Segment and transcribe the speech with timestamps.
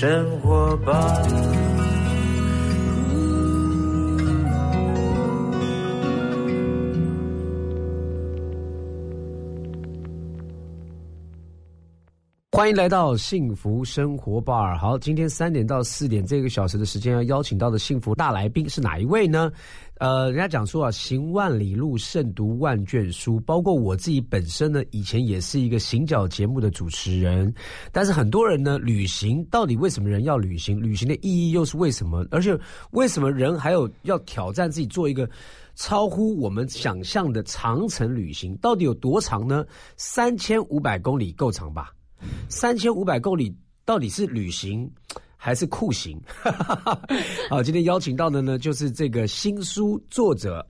[0.00, 0.94] 生活吧。
[12.52, 14.76] 欢迎来到幸福生活吧。
[14.76, 19.50] 好，今天三点到四点这个小时的时间，要邀请到的幸福大来宾是哪一位呢？
[19.98, 23.40] 呃，人家讲说啊，行万里路，胜读万卷书。
[23.40, 27.52] 包括我自己本身呢，以前也是一个行脚节目的主持人。
[27.90, 30.80] 但是很多人呢，旅行到底为什么人要旅行？
[30.80, 32.24] 旅行的意义又是为什么？
[32.30, 32.56] 而且
[32.92, 35.28] 为什么人还有要挑战自己做一个
[35.74, 38.56] 超乎我们想象的长程旅行？
[38.58, 39.64] 到底有多长呢？
[39.96, 41.92] 三千五百公里够长吧？
[42.48, 43.52] 三千五百公里
[43.84, 44.88] 到底是旅行
[45.40, 46.20] 还是酷刑？
[47.48, 50.66] 好，今天邀请到的呢，就是这个新书作者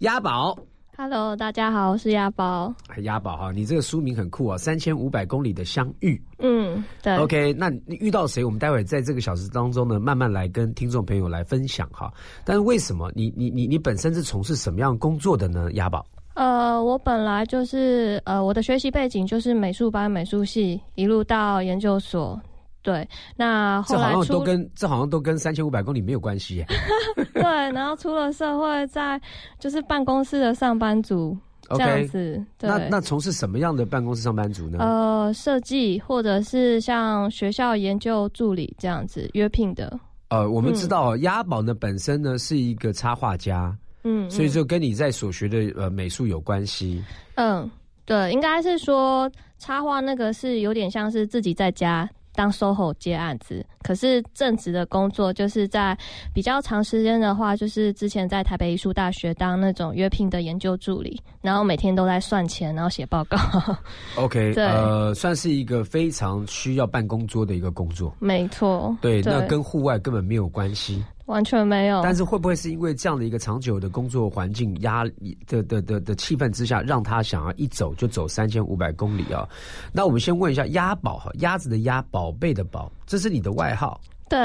[0.00, 0.58] 押宝。
[0.96, 2.74] Hello，大家好，我是押宝。
[3.02, 6.16] 押宝哈，你这个书名很酷啊，《三千五百公里的相遇》。
[6.40, 7.16] 嗯，对。
[7.16, 8.44] OK，那你遇到谁？
[8.44, 12.12] 我们待会在这个小时当中呢，慢慢来跟听众朋友来分享哈。
[12.44, 15.70] 但是为什么你你你你本身是从事什么样工作的呢？
[15.74, 16.04] 押宝。
[16.34, 22.40] 呃，我本来就是呃，我的学习背景就是美术班、美术系，一路到研究所。
[22.88, 26.64] 对，那后来这好像都跟这好像都跟三千五百公里没有关系。
[27.34, 29.20] 对，然后出了社会，在
[29.58, 31.36] 就是办公室的上班族
[31.76, 32.42] 这样子。
[32.60, 34.78] 那那从事什么样的办公室上班族呢？
[34.80, 40.00] 呃，设计或者是像学校研究助理这样子约聘的。
[40.30, 43.76] 呃，我们知道押宝呢本身呢是一个插画家。
[44.04, 47.04] 嗯，所以就跟你在所学的呃美术有关系。
[47.34, 47.70] 嗯，
[48.06, 52.08] 对，应该是说插画那个是有点像是自己在家。
[52.38, 55.98] 当 SOHO 接案子，可是正职的工作就是在
[56.32, 63.36] 比较长时间的话，就是之前在台北艺术大学当那种约聘的研究助理，然后每天都在算钱，然后写报告。
[64.14, 68.14] OK，对，呃，算是一个非常需要办公桌的一个工作。
[68.20, 71.02] 没错，对，那跟户外根本没有关系。
[71.28, 79.46] 完全没有，但是会不会是因为这样的一个长久的工作环境压力的的的的气氛之下，让他想要一走就走三千五百公里啊？
[79.92, 84.00] 那我们先问一下鸭宝哈，鸭子的鸭，宝贝的宝，这是你的外号？
[84.28, 84.38] 对，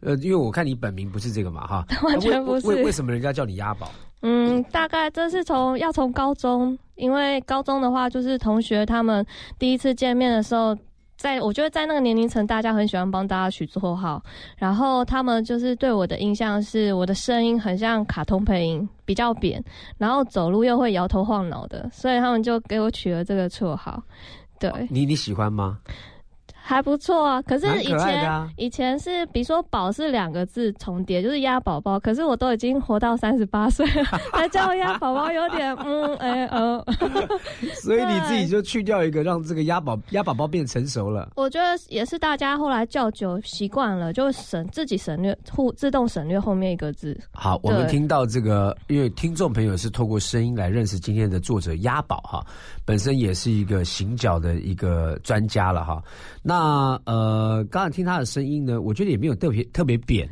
[0.00, 2.66] 呃，因为我看你本名不是这个嘛哈， 完全不是。
[2.66, 3.90] 为为什么人家叫你鸭宝？
[4.22, 9.24] 嗯，大概这是从要从高中，因为高中的话就是同学他们
[9.58, 10.76] 第一次见面的时候。
[11.16, 14.22] 在我觉得在那个年龄层，大家很喜欢帮大家取绰号，
[14.56, 19.62] 然后他们就是对我的印象是我的声音很像卡通配音，比较扁，
[19.96, 24.02] 然后走路又会摇头晃脑的，所以他们就给我取了这个绰号。
[24.58, 25.78] 对，你你喜欢吗？
[26.66, 32.00] 还不错啊，可是以前以前是，比如说“宝”是两个字重叠，就是鸭宝宝。
[32.00, 36.82] 可是我都已经活到三十八岁了， 还叫我鸭宝宝，有点 嗯哎呃。
[37.82, 41.28] 所以你自己就去掉一个，让这个鸭宝鸭宝宝变成熟了。
[41.36, 47.14] 我觉得也是，大家后来叫久习惯了，就省自己省略，互自动省略后面一个字。
[47.32, 52.42] 好，我们听到这个，因为听众朋友是透过声音来认识今天的作者鸭宝哈，
[52.86, 56.02] 本身也是一个行脚的一个专家了哈。
[56.42, 60.28] 那那呃，刚才听他的声音呢，我觉得也没有特别特别扁，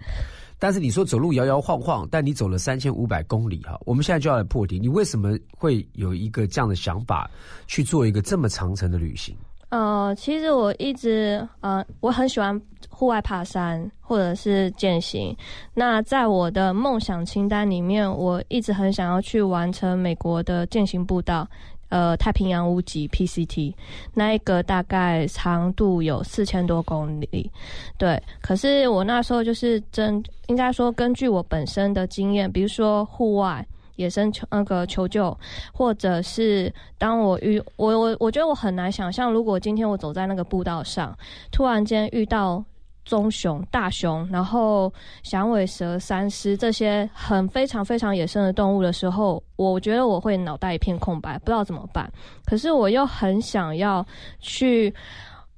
[0.56, 7.28] 但是你说走路摇摇晃晃，但你走了三千五百公里哈，我们现在就要来破题，你为什么会有一个这样的想法
[7.66, 9.34] 去做一个这么长程的旅行？
[9.70, 15.34] 呃，其实我一直呃，我很喜欢户外爬山或者是健行。
[15.74, 21.48] 那在我的梦想清单里面，我一直很想要去完成美国的健行步道。
[21.92, 23.74] 呃，太平洋屋脊 PCT
[24.14, 27.50] 那一个大概长度有四千多公里，
[27.98, 28.18] 对。
[28.40, 33.62] 可是我那时候就是真应该说，根据我本身的经验，比如说户外
[33.96, 35.36] 野生求那个求救，
[35.70, 41.14] 或者是当我遇我我我觉得我很难想象，如果今天我走在那个步道上，
[41.50, 42.64] 突然间遇到。
[43.04, 52.10] 棕熊、大熊，然后响尾蛇、山狮这些很非常非常野生的动物的时候，我觉得我会脑袋一片空白，不知道怎么办。
[52.44, 54.06] 可是我又很想要
[54.38, 54.94] 去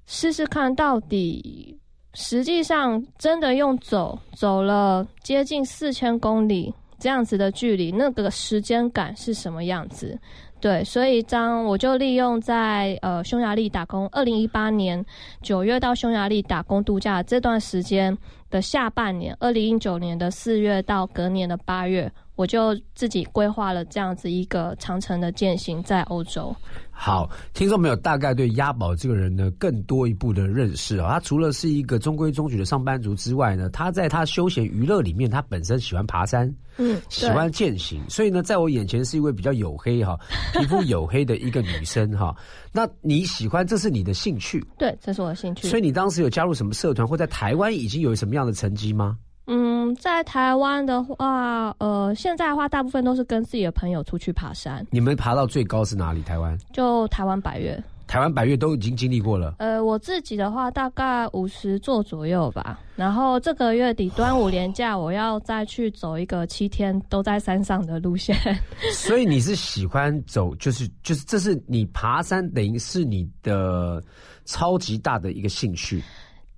[0.06, 1.78] 试试看，到底
[2.14, 10.18] 实际上真的用走走了接近四千公里这样子的距离，那个时间感是什么样子？
[10.64, 15.04] 对，所以当我就利用在呃匈牙利打工，二零一八年
[15.42, 18.16] 九月到匈牙利打工度假这段时间
[18.48, 26.54] 的下半年，二零一九年的四月到隔年的八月，我就自己规划了这样子一个长城的践行在欧洲。
[26.90, 31.14] 好，听众朋友大概对押宝这个人呢更多一步的认识啊。
[31.14, 40.16] 他除了是一个中规中矩的上班族之外呢，他在他休闲娱乐里面，他本身喜欢爬山，嗯，喜欢践行，所以呢，在我眼前是一位比较黝黑哈，
[40.54, 42.34] 皮肤黝黑的一个女生哈。
[42.72, 45.66] 那你喜欢，这是你的兴趣，对，这是我的兴趣。
[45.68, 49.16] 所以你当时有加入什么社团，或在台湾已经有什么样的成绩吗？
[49.46, 54.86] 嗯，在台湾的话，呃，现在的话，大部分都是跟自己的朋友出去爬山。
[54.90, 56.22] 你们爬到最高是哪里？
[56.22, 56.58] 台湾？
[56.72, 57.82] 就台湾百越。
[58.06, 59.54] 台湾百越都已经经历过了。
[59.58, 62.78] 呃，我自己的话，大概五十座左右吧。
[62.96, 68.36] 然后这个月底端午连假，我要再去走一个七天都在山上的路线。
[68.92, 74.02] 所以你是喜欢走，就是就是，这是你爬山，等于是你的
[74.44, 76.02] 超级大的一个兴趣。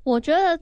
[0.07, 0.57] 我觉得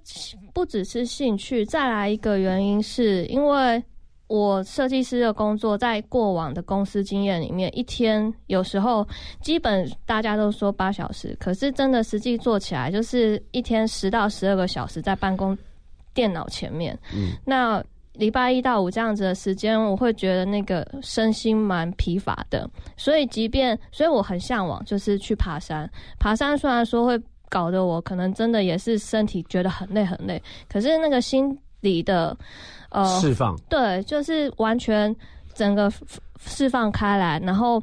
[0.55, 3.85] 不只是兴趣，再来一个原因是因为
[4.27, 9.07] 我设计师的工作，在过往的公司经验里面，一天有时候
[9.43, 15.57] 基本大家都说八小时，可是真的实际做起来，就是一天十到十二个小时在办公
[16.15, 16.99] 电脑前面。
[17.15, 25.87] 嗯，那礼拜一到五这样子的时间，我会觉得那个身心蛮疲乏的，所以即便所以我很向往，就是去爬山。
[26.19, 27.21] 爬山虽然说会。
[27.55, 32.37] 搞得我可能真的也是身体觉得很累很累，可是那个心理的
[32.91, 35.15] 呃释放，对，就是完全
[35.55, 35.89] 整个
[36.41, 37.81] 释放开来，然后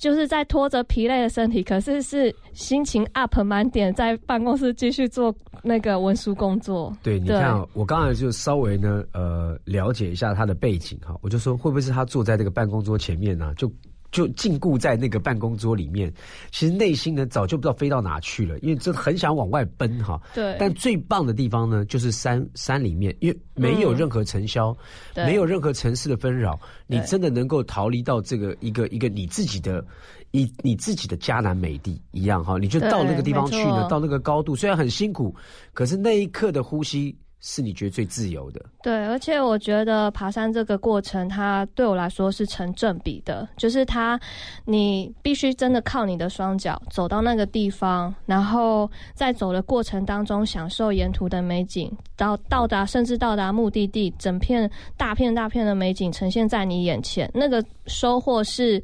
[0.00, 5.32] 就是在拖着疲累的身体，可是是心情 up 满点，在办公室继续做
[5.62, 6.92] 那个文书工作。
[7.00, 13.54] 对，你看，我刚才就稍微呢呃了解一下他的背景哈，我就说会不会是他坐在这个办公桌前面呢？
[13.54, 13.70] 就。
[14.14, 16.10] 就禁锢在那个办公桌里面，
[16.52, 20.22] 其实内心呢早就不知道飞到哪去了，因为真的很想往外奔哈。
[20.32, 20.56] 对。
[20.56, 24.72] 但最棒的地方呢，就是山山里面，因为没有任何尘嚣，
[25.16, 26.56] 没有任何城市的纷扰，
[26.86, 29.84] 你真的能够逃离到这个一个一个你自己的，
[30.30, 32.56] 一你自己的迦南美地一样哈。
[32.56, 35.34] 你就到那个地方去呢，到那个高度，虽然很辛苦，
[35.72, 37.16] 可是那一刻的呼吸。
[37.46, 44.18] 是你觉得最自由的，对，而且我觉得爬山这个过程，它对我来说是成正比的，就是它，
[44.64, 58.82] 你必须真的靠你的双脚走到那个地方，然后在走的过程当中享受沿途的美景，到到达甚至到达目的地，整片大片大片的美景呈现在你眼前，那个收获是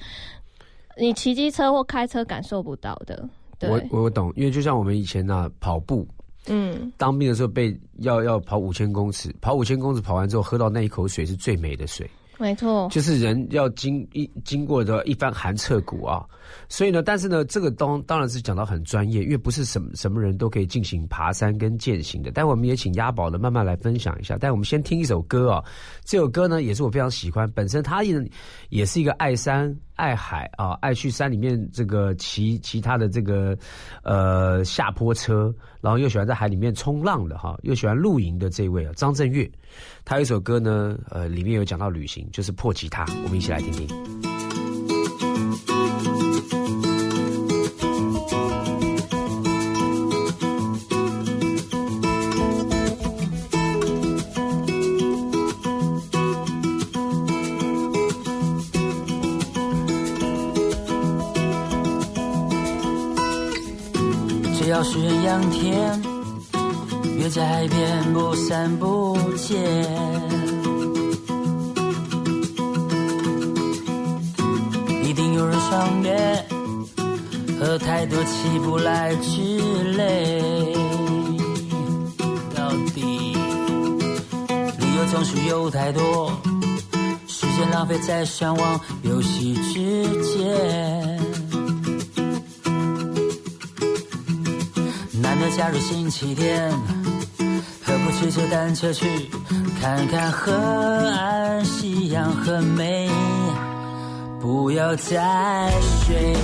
[0.99, 3.27] 你骑机车或开车感受不到的。
[3.63, 6.07] 我我懂，因为就像我们以前呢跑步。
[6.47, 12.11] 嗯，当兵的时候被要要跑五千公尺，跑五千公尺跑完之后喝到那一口水是最美的水，
[12.41, 16.25] 没错，就是人要经一经过的一番寒彻骨啊。
[16.69, 22.33] 所以呢，但是呢，这个当当然是讲到很专业，因为不是什么什么人都可以进行爬山跟健行的。
[22.33, 24.37] 待会我们也请押宝呢慢慢来分享一下。
[24.41, 25.65] 但我们先听一首歌啊，
[26.05, 28.19] 这首歌呢也是我非常喜欢，本身他也
[28.71, 33.57] 也是一个爱山爱海啊，爱去山里面这个骑其他的这个
[34.03, 39.49] 呃下坡车，然后又喜欢在海里面冲浪的哈，又喜欢露营的这位啊张震岳，
[40.11, 43.87] 他有一首歌呢，呃里面有讲到旅行，就是破吉他，我们一起来听听。
[64.59, 66.03] 只要是艳阳天，
[67.21, 69.61] 约在海边不散不见。
[75.05, 76.47] 一定有人赏月，
[77.61, 79.39] 喝太多起不来之
[79.99, 80.75] 类。
[82.55, 83.37] 到底
[84.79, 86.33] 理由总是有太多，
[87.27, 91.21] 时间浪费在上网游戏之间。
[95.21, 96.73] 难得假日星期天，
[97.91, 99.29] 何不骑着单车去
[99.81, 101.65] 看看河岸？
[101.65, 103.11] 夕阳很美，
[104.41, 105.73] 不要再
[106.07, 106.37] 睡。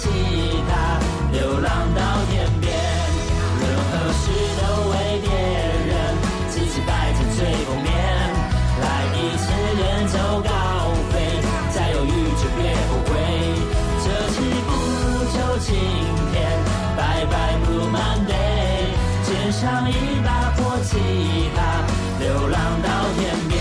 [0.00, 0.08] 吉
[0.66, 0.98] 他
[1.30, 2.72] 流浪到天边
[3.60, 5.28] 任何事都为别
[5.88, 5.92] 人
[6.48, 7.92] 自己摆在最后面
[8.80, 10.50] 来一次远走高
[11.12, 11.20] 飞
[11.74, 12.08] 再犹豫
[12.40, 13.12] 就别后悔
[14.00, 14.70] 这次不
[15.32, 15.76] 求今
[16.32, 16.48] 天
[16.96, 18.32] 白白不满背
[19.22, 19.92] 肩上一
[20.24, 20.96] 把破吉
[21.54, 21.84] 他
[22.20, 22.88] 流浪到
[23.18, 23.60] 天边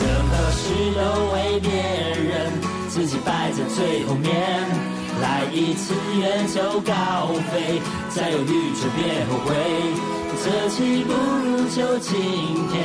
[0.00, 0.64] 任何事
[0.96, 2.50] 都为别人
[2.88, 4.61] 自己摆在最后面
[10.68, 12.12] 期不如就今
[12.70, 12.82] 天，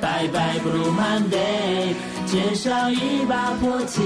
[0.00, 1.94] 拜拜不如 Monday。
[2.26, 4.02] 肩上一把破吉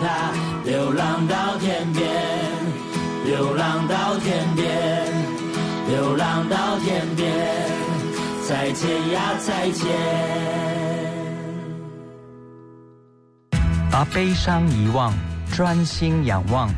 [0.00, 0.32] 他，
[0.64, 2.08] 流浪到天边，
[3.24, 4.66] 流浪到天边，
[5.88, 7.28] 流浪到天边。
[8.48, 9.86] 再见呀，再见。
[13.90, 15.12] 把悲伤遗忘。
[15.50, 16.68] 专心仰望，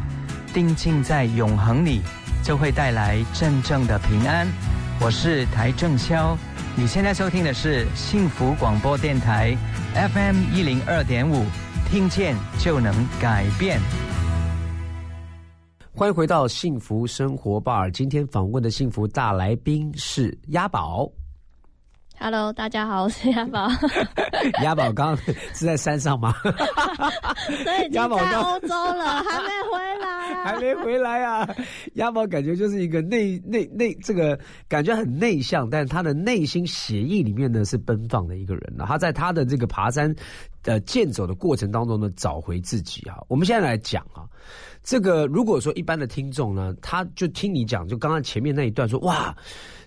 [0.52, 2.00] 定静在永恒里，
[2.42, 4.47] 就会带来真正的平安。
[5.00, 6.37] 我是台正宵，
[6.76, 9.57] 你现在收听的是幸福广播电台
[9.95, 11.45] FM 一零二点五，
[11.90, 13.80] 听见就能改变。
[15.92, 21.11] 欢迎回到幸福生活吧，今天访问的幸福大来宾是鸭宝。
[22.23, 23.67] Hello，大家好，我是鸭宝。
[24.62, 25.17] 鸭宝刚
[25.57, 26.35] 是在山上吗？
[27.65, 31.49] 对，鸭宝在欧洲了，还没回来，还没回来啊！
[31.95, 38.77] 鸭宝感觉就是一个内内内这个感觉很内向，但他的内心协议里面呢是奔放的一个人。
[38.87, 40.15] 他在他的这个爬山
[40.65, 43.17] 呃健走的过程当中呢，找回自己啊。
[43.29, 44.29] 我们现在来讲啊，
[44.83, 49.35] 这个如果说一般的听众呢，他就听你讲，就刚刚前面那一段说哇。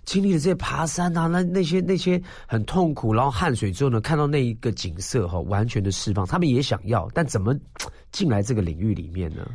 [0.05, 7.55] 经历了这些爬山啊，那那些那些很痛苦，然后汗水之后呢，看到那一个景色哈，完全的释放，他们也想要，但怎么
[8.11, 9.47] 进来这个领域里面呢？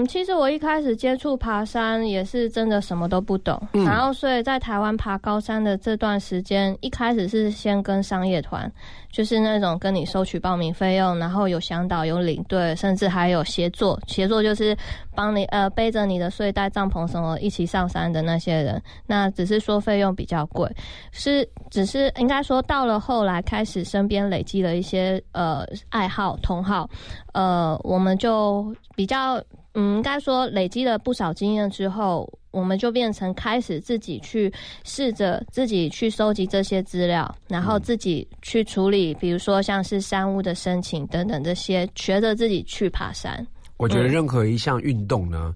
[0.00, 8.70] 嗯，其实我一开始接触爬山也是真的什么都不懂，然后所以在台湾爬高山的这段时间，一开始是先跟商业团，
[9.10, 14.76] 就是那种跟你收取报名费用，然后有向导、有领队，甚至还有协作，协作就是
[15.14, 18.80] 帮你呃背着你的睡袋、帐篷什么一起上山的那些人。
[19.06, 20.70] 那只是说费用比较贵，
[21.12, 26.88] 是只是应该说到了后来开始身边累积了一些呃爱好同好，
[27.32, 29.42] 呃我们就比较。
[29.74, 34.52] 嗯，应该说累积了不少经验之后，我们就变成开始自己去
[34.84, 43.46] 试着自己去收集这些资料，然后自己去处理，比如说像是山屋的申请等等这些，学着自己去爬山。
[43.76, 45.54] 我觉得任何一项运动呢。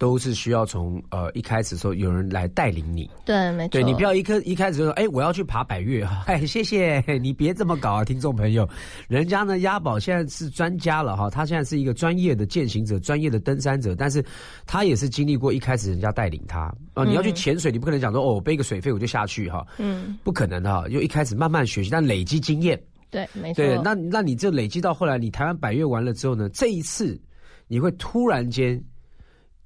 [0.00, 3.72] 都是需要从呃一开始时候有人来带领你，对，没错。
[3.72, 6.02] 对你不要一开一开始就说，哎，我要去爬百越。
[6.02, 8.66] 哈， 哎，谢谢你别这么搞啊，听众朋友，
[9.08, 14.24] 人家呢押宝现在是专家了哈，他现在是一个专业的践行者，专业的登山者，但是
[14.64, 16.74] 他也是经历过一开始人家带领他。
[16.94, 23.56] 啊，你要去潜水，你不可能讲说哦，背个水费我就下去哈，嗯，不可能的哈，就一开始慢慢学习，但累积经验，对，没错。
[23.62, 27.20] 对，那那你这累积到后来，你台湾百越完了之后呢，这一次
[27.68, 28.82] 你会突然间。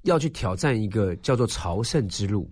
[0.05, 2.49] 要去挑战一个叫做朝圣之路，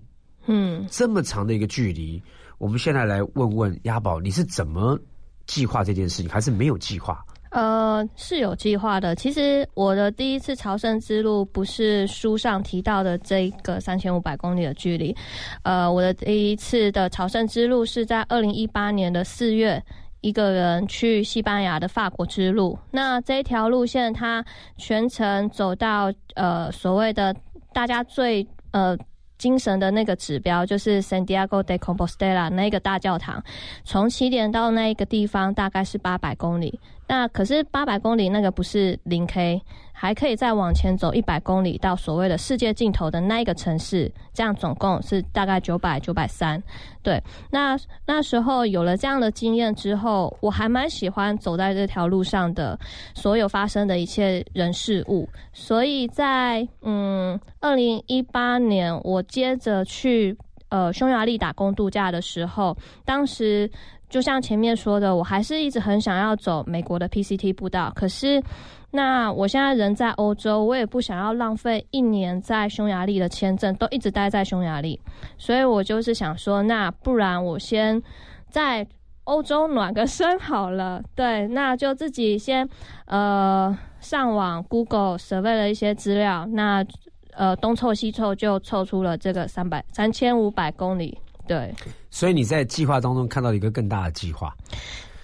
[0.47, 2.21] 嗯，这么长的一个距离，
[2.59, 4.99] 我们现在来问问鸭宝，你是怎么
[5.47, 7.25] 计划这件事情，还是没有计划？
[7.51, 9.15] 呃，是有计划的。
[9.15, 15.15] 其实我的第一次朝圣之路不是书上提到的这个三千五百公里的距离，
[15.63, 19.85] 呃，我的第一次的朝圣之路是在二零一八年的四月，
[20.23, 22.79] 一个人去西班牙的法国之路。
[22.91, 24.43] 那这条路线，它
[24.79, 26.11] 全程走到。
[26.35, 27.37] 呃，所谓的
[27.75, 28.97] 大家最呃
[29.37, 33.45] 精神的那个指标，就是 Santiago de Compostela 那个大教堂，
[33.85, 36.81] 从起点到那一个地方大概是八百公里。
[37.09, 39.61] 那可是八百公里那个不是零 K，
[39.93, 46.63] 还可以再往前走一百公里到所谓的世界尽头的那一个城市，这样总共是大概九百九百三。
[47.03, 52.79] 对，那那时候有了这样的经验之后，我还蛮喜欢走在这条路上的
[53.15, 55.29] 所有发生的一切人事物。
[55.53, 60.35] 所以在嗯二零一八年，我接着去
[60.71, 63.71] 呃匈牙利打工度假的时候，当时。
[64.13, 67.91] 就像前面说的，我还是一直很想要走美国的 PCT 步道。
[67.97, 68.43] 可是，
[68.91, 75.01] 那我现在人在欧洲，我也不想要浪费一年在匈牙利的签证，都一直待在匈牙利。
[75.39, 78.03] 所以我就是想说，那不然我先
[78.51, 78.87] 在
[79.25, 81.03] 欧洲暖个身好了。
[81.15, 82.69] 对，那就自己先
[83.07, 86.85] 呃上网 Google 准备了一些资料，那
[87.33, 91.17] 呃东凑西凑就凑出了这个三百三千五百公里。
[91.47, 91.75] 对，
[92.11, 94.55] 所以你在计划当中看到一个更大的计划，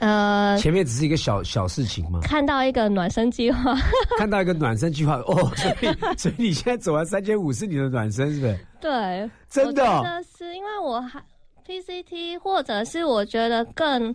[0.00, 2.20] 呃，前面只是一个小小事情吗？
[2.22, 3.76] 看到一个暖身计划，
[4.18, 8.58] 看到一个暖身计划哦，所以 所以你现在走完三千五是你的暖身，是不是？
[8.80, 11.22] 对，真的，是因为我还
[11.66, 14.14] PCT，或者是我觉得更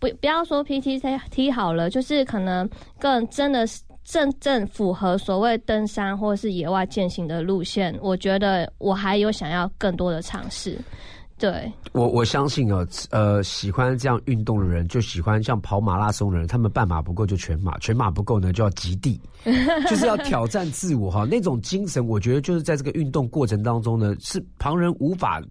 [0.00, 10.78] 不不要说 PTT 好了，就是可能更真的是正正符合所谓登山或者是野外践行的路线，我觉得我还有想要更多的尝试。
[11.38, 19.20] 对，我我相信哦，呃，喜欢这样运动的人，就喜欢像跑马拉松的人，他们半马不够就全马，全马不够呢就要极地，
[19.88, 21.26] 就是要挑战自我哈。
[21.30, 25.42] 那种精神，我觉得就是在这个运动过程当中呢，是旁人无法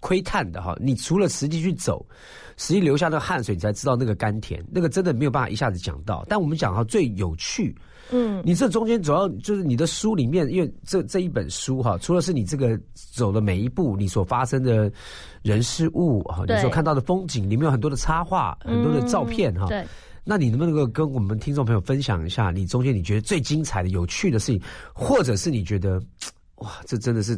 [0.00, 0.76] 窥探的哈。
[0.80, 2.04] 你除了实际去走，
[2.56, 6.24] 实际流下的汗水，你才知道那个甘甜，那个真的没有办法一下子讲到。
[6.28, 7.76] 但我们讲哈最有趣。
[8.12, 14.88] 嗯，你这中间主要就是你的书里面，因为这这一本书哈，除了是你这个走的每一步，你所发生的
[15.42, 19.66] 人事物哈，你所看到的风景，里面有很多的插画，很多的照片哈。
[19.66, 19.84] 对，
[20.22, 24.62] 那你能不能够跟我们听众朋友分享一下，你中间你觉得最精彩的、有趣的事情，
[24.94, 26.00] 或者是你觉得
[26.58, 27.36] 哇，这真的是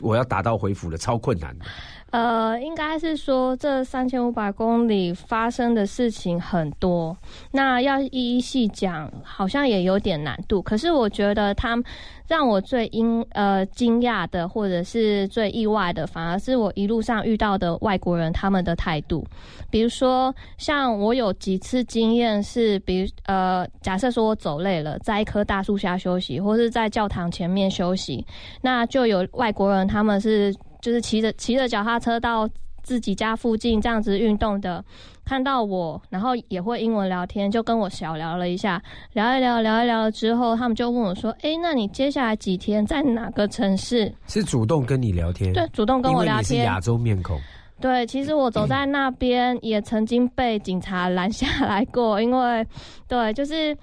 [0.00, 1.64] 我要打道回府了超困难的。
[2.10, 7.16] 呃，应该是说这三千五百公里发生的事情很多，
[7.52, 10.60] 那要一一细讲，好像也有点难度。
[10.60, 11.80] 可是我觉得他
[12.26, 19.24] 让我最惊呃惊讶的，或者是最意外的，反而是我一路上遇到的外国人他们的态度。
[19.70, 28.26] 比如说，像我有几次经验是，比如呃，假设说我走累了，在一棵大树下休息，或是在教堂前面休息，
[28.60, 30.52] 那就有外国人他们是。
[30.80, 32.48] 就是骑着骑着脚踏车到
[32.82, 34.82] 自己家附近这样子运动的，
[35.24, 46.44] 看到我，然后也会英文聊天，就跟我小聊了一下，聊一聊，聊一聊之后，他们就问我说：“哎，那你接下来几天在哪个城市？”是主动跟你聊天，对，主动跟我聊天。
[46.44, 47.38] 是亚洲面孔。
[47.80, 52.66] 对，其实我走在那边也曾经被警察拦下来过，因为
[53.06, 53.76] 对，就是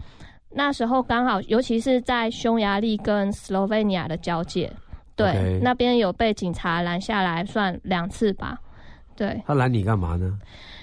[0.51, 4.71] 那时候刚好，尤其是在匈牙利跟斯洛文尼亚的交界。
[5.17, 8.58] 对，那边有被警察拦下来，算两次吧。
[9.15, 10.38] 对，他拦你干嘛呢？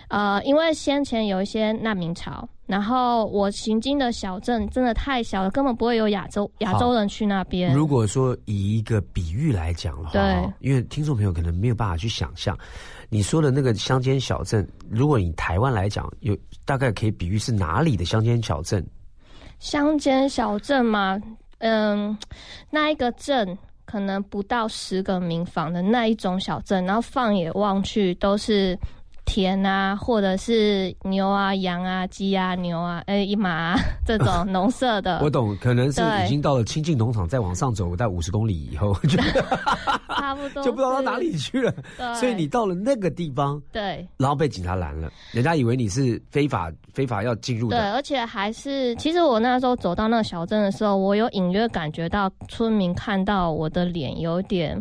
[0.09, 7.73] 呃，因为先前有一些难民潮，然后我行经的小镇真的太小了，根本不会有亚洲亚洲人去那边。
[7.73, 12.57] 如果说以一个比喻来讲的话，对，因为听众朋友可能没有办法去想象，
[13.09, 18.85] 你说的那个乡间小镇，如果以台湾来讲，有大概可以比喻是哪里的乡间小镇？
[19.59, 21.21] 乡间小镇嘛，
[21.59, 22.17] 嗯，
[22.69, 23.57] 那一个镇。
[23.95, 28.77] 可能不到十个民房的那一种小镇，然后放眼望去都是。
[29.25, 33.75] 田啊，或者是牛啊、羊啊、鸡啊、牛啊，哎，一马
[34.07, 39.17] 这种 农舍的，我懂，可能是已经到了亲近农场，再往上走，在五十公里以后，就
[40.09, 41.73] 差不多 就不知道到哪里去了。
[42.15, 54.81] 所以你到了那个地方，对，然后被警察拦了，人家以为你是非法非法要进入的，对，而且还是，其实我那时候走到那个小镇的时候，我有隐约感觉到村民看到我的脸有点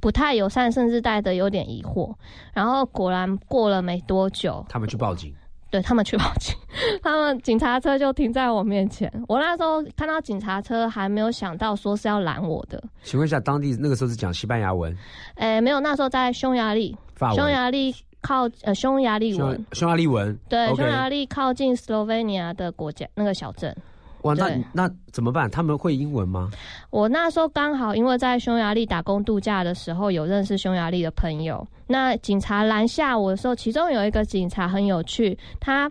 [0.00, 2.12] 不太友善，甚至带的有点疑惑，
[2.52, 3.83] 然后果然过了。
[3.84, 5.34] 没多久，他们去报警。
[5.70, 6.54] 对他们去报警，
[7.02, 9.12] 他们警察车就停在我面前。
[9.26, 12.80] 我那时候看到警察车，还没有想到说是要拦我的。
[13.02, 14.96] 请问一下，当地那个时候是讲西班牙文？
[15.34, 16.96] 诶，没有，那时候在匈牙利，
[17.34, 20.38] 匈牙利靠呃匈牙利文，匈牙利文。
[20.48, 23.76] 对，匈牙利靠近斯洛文尼亚的国家那个小镇。
[24.24, 25.50] 哇，那那怎么办？
[25.50, 26.50] 他们会英文吗？
[26.88, 31.66] 我那时候刚好因为在匈牙利打工度假的时候，有认识匈牙利的朋友。
[31.86, 35.90] 那警察拦下我的时候，其中有一个警察很有趣，他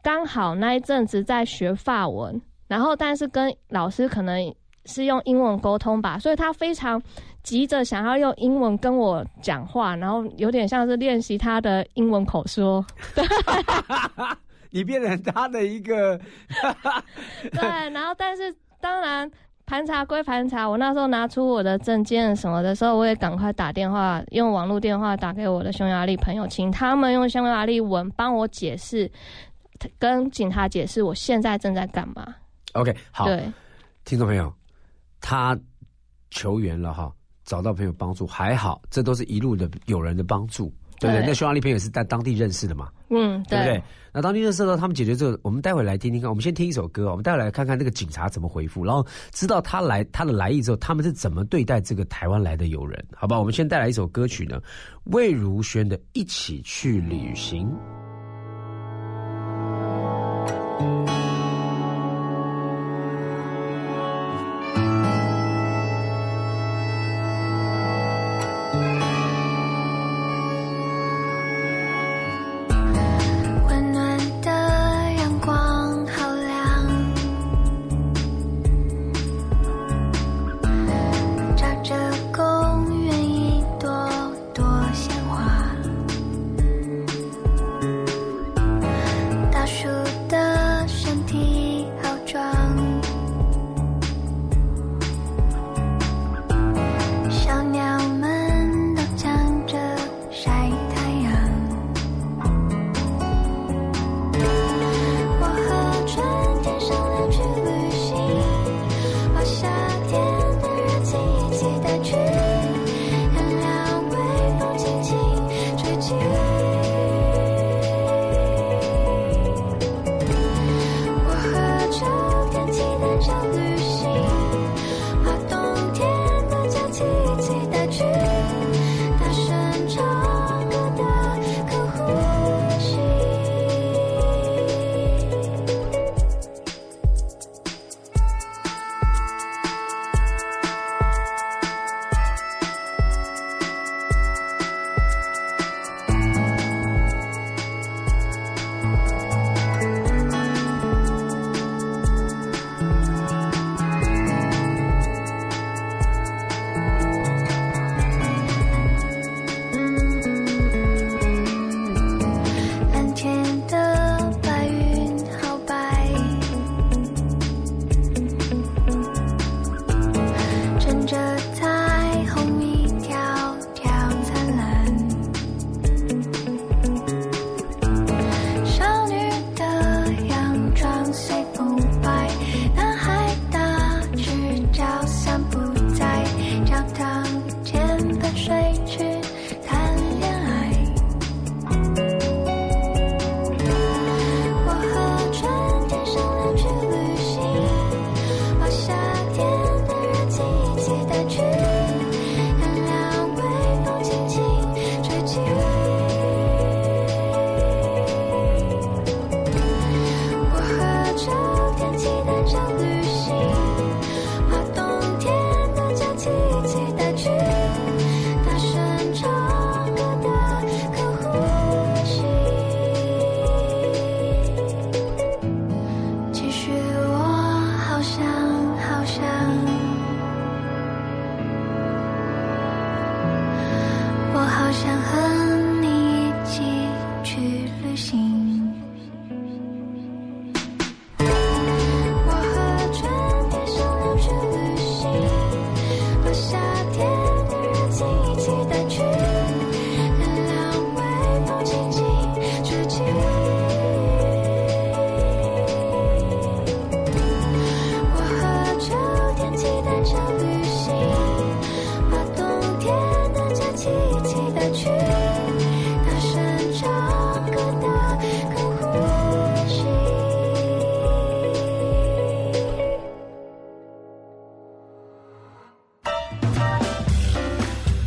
[0.00, 4.54] 刚好那一阵子在学法文，然后但是跟老师可能
[4.86, 7.02] 是用英文沟通吧，所以他非常
[7.42, 12.86] 急着想要用英文跟我讲话，然后有点像是练习他的英文口说。
[14.70, 16.18] 你变成他的一个，
[17.52, 19.30] 对，然后但是当然
[19.66, 29.10] 盘查归盘查，我那时候拿出我的证件什么的时候，我也赶快打电话用网络电话打给我的匈牙利朋友，请他们用匈牙利文帮我解释，
[29.98, 32.34] 跟警察解释我现在正在干嘛。
[32.72, 33.52] OK，好，对，
[34.04, 34.52] 听众朋友，
[35.20, 35.58] 他
[36.30, 37.12] 求援了哈，
[37.44, 41.26] 找到朋友帮助，还好，这都是一路的有人的帮助，对不对？
[41.26, 43.82] 那匈牙利朋友是在当地认识的嘛，嗯，对不对？
[44.12, 46.28] 那当地认识的，他们解决之后，我们待会来听听看。
[46.28, 53.38] 我们先听一首歌，我们待会来看看那个警察怎么回复，然后知道他来他的来意之后，他们是怎么对待这个台湾来的友人，好吧？
[53.38, 54.60] 我们先带来一首歌曲呢，
[55.04, 57.66] 魏如萱的《一起去旅行》。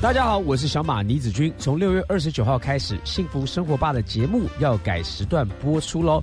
[0.04, 1.54] 大家好，我是小马倪子君。
[1.58, 6.22] 从六月二十九号开始，《幸福生活吧》的节目要改时段播出喽。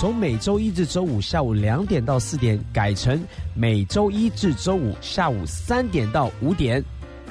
[0.00, 3.22] 从每周一至周五下午两点到四点，改成
[3.54, 6.82] 每周一至周五下午三点到五点，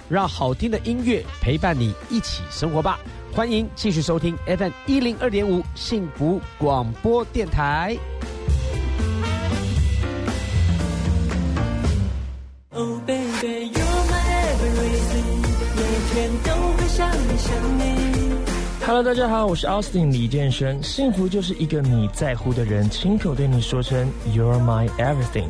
[0.07, 2.99] 让好听的音乐陪伴你一起生活吧。
[3.33, 7.97] 欢迎继续收听 FM 一零二点五幸福广播电台。
[18.85, 20.81] Hello，大家好，我是 Austin 李健身。
[20.81, 25.49] 幸福就是一个你在乎的人亲口对你说声 You're my everything。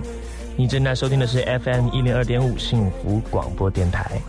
[0.56, 4.20] 你正在收听的是 FM 一零二点五幸福广播电台。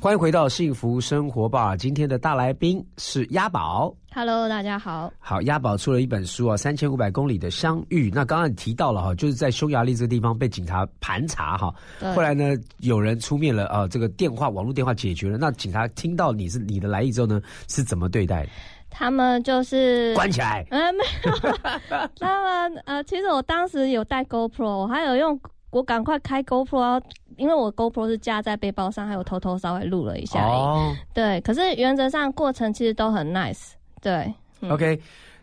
[0.00, 1.76] 欢迎回到幸福生活吧。
[1.76, 3.94] 今天的大来宾是鸭宝。
[4.18, 5.12] Hello，大家好。
[5.18, 8.08] 好，押宝出了一本书啊，《三千五百公里的相遇》。
[8.14, 15.36] 那刚刚你提到了哈，就是在匈牙利这个地方被警察盘查哈，对后来呢，有人出面了啊，这个电话网络电话解决了。
[15.36, 18.48] 那警察听到你是你的来意之后呢，是怎么对待的？
[18.88, 20.66] 他们就是关起来。
[20.70, 27.02] 呃，没有，他们呃，其实我当时有带 GoPro，我还有用，我赶快开 GoPro，
[27.36, 30.42] 因为我 GoPro 是架在背包上，还有偷偷稍微录了一下。
[30.42, 33.72] 哦对，可是原则上过程其实都很 nice。
[34.06, 34.96] 对，嗯，OK，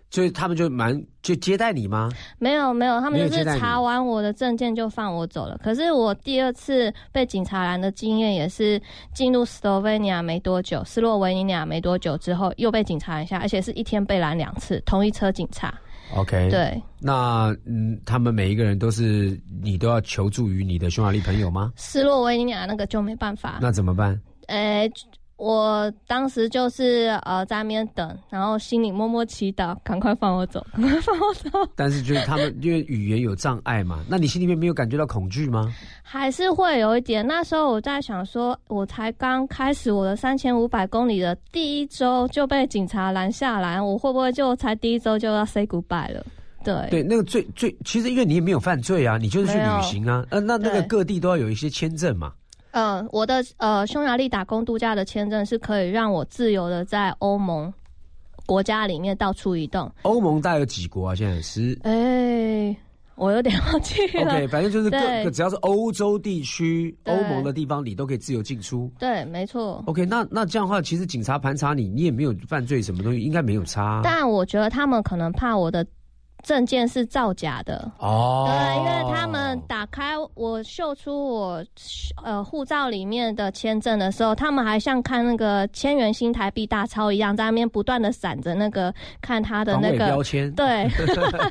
[0.10, 2.10] 所以他们就蛮就接待你吗？
[2.40, 5.58] 没有没有，他们就是查完我的证件就放我走了。
[5.62, 8.82] 可是我第二次被警察拦的经验也是
[9.14, 15.78] 进入斯洛维尼亚没多久，斯洛维尼亚没多久之后又被警察拦下，而且是一天被拦两次，同一车警察。
[16.16, 21.74] OK，，对，那嗯，他们每一个人都是你都要求助于你的匈牙利朋友吗？
[21.76, 23.58] 斯洛维尼亚那个就没办法。
[23.62, 24.18] 那怎么办？
[24.48, 24.90] 呃，
[25.36, 31.50] 我当时就是呃在那边等，然后心里默默祈祷，赶快放我走， 赶快放我走。
[31.76, 35.74] 但是就是他们因为语言有障碍嘛，那你心里面没有感觉到恐惧吗？
[36.02, 37.26] 还是会有一点。
[37.26, 46.24] 那时候我在想说，我才刚开始我的三千五百公里的第一周就被警察拦下来，我会不会就才第一周就要 say goodbye 了？
[46.64, 52.32] 对，对，那个最最，其实因为你也没有犯罪啊，你就是去旅行啊，呃，那那个各地都要有一些签证嘛。
[52.74, 57.72] 嗯、我的呃匈牙利打工度假的签证是可以让我自由的在欧盟
[58.46, 59.90] 国家里面到处移动。
[60.02, 61.16] 欧盟大概有几国啊？
[61.16, 62.76] 现在是哎、
[63.16, 64.24] 我有点忘记了。
[64.24, 68.92] OK，反正就是各个只要是欧洲地区、欧盟的地方，你都可以自由进出。
[68.98, 69.84] 对，没错。
[69.86, 75.86] OK，那那这样的话，其实警察盘查你，你也没有犯罪什么东西，应该没有差啊、但我觉得他们可能怕我的
[76.44, 77.92] 证件是造假的。
[77.98, 81.66] 哦，对，因为他们打开我秀出我
[82.24, 90.88] 呃护照里面的签证的时候，他们还像看那个千元新台币大钞一样，在那边不断的闪着那个看他的那个标签，对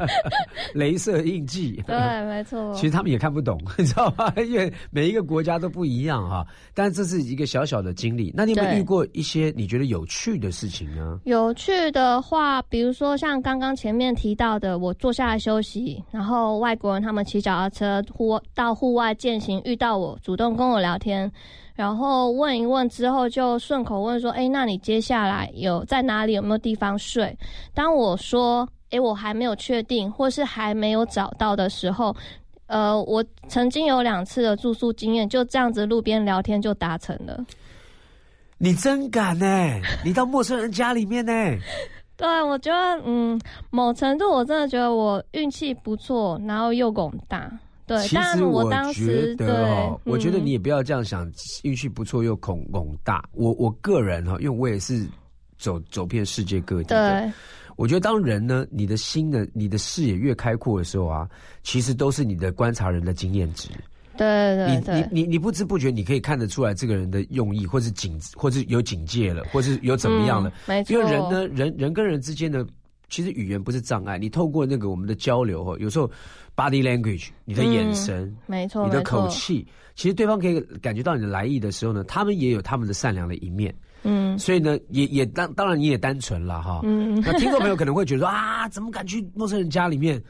[0.74, 2.72] 镭射印记，对，没错。
[2.74, 4.32] 其实他们也看不懂，你知道吗？
[4.36, 6.46] 因为每一个国家都不一样哈。
[6.74, 8.32] 但是这是一个小小的经历。
[8.34, 11.18] 那你有没有遇过一些你觉得有趣的事情呢？
[11.24, 21.30] 有趣的话，比如说像刚刚前面提到的，我坐下来休息，然后外国人他们骑脚踏车户到户外践行，遇到我主动跟我聊天，
[21.74, 27.38] 然后问一问之后就顺口问说：“哎，那你接下来有在哪里有没有地方睡？”
[27.72, 32.14] 当我说：“哎，我还没有确定，或是还没有找到的时候。”
[32.66, 37.44] 呃，我曾经有两次的住宿经验，就这样子路边聊天就达成了。
[38.56, 39.46] 你真敢呢、
[40.02, 41.32] 你到陌生人家里面呢、
[42.22, 43.36] 对，我觉得，嗯，
[43.70, 47.50] 某程度我真的觉得我运气不错，然后又拱大。
[47.84, 51.28] 对，其但实我当觉得哦，，我觉得嗯你也不要这样想，
[51.64, 53.24] 运气不错又恐恐大。
[53.32, 55.04] 我我个人哈，因为我也是
[55.58, 57.32] 走走遍世界各地的，对
[57.74, 61.28] 我觉得当人呢，你的心呢，你的视野越开阔的时候啊，
[61.64, 63.68] 其实都是你的观察人的经验值。
[64.16, 70.50] 对对你对对，你你你不知不觉，你可以看得出来这个人的用意，或是警，或是有警戒了，或是有怎么样了。
[70.50, 72.66] 嗯没错，因为人呢，人人跟人之间的，
[73.08, 76.10] 其实语言不是障碍，你透过那个我们的交流哈，有时候
[76.56, 78.34] body language，你的眼神。
[78.46, 86.80] 没错，你的口，气，其实对方可以感觉到你的来意的时候呢，他们也有他们的善良的一面，嗯所以呢，也也当当然你也单纯了哈。
[86.84, 90.22] 嗯，那听众朋友可能会觉得说啊，怎么敢去陌生人家里面？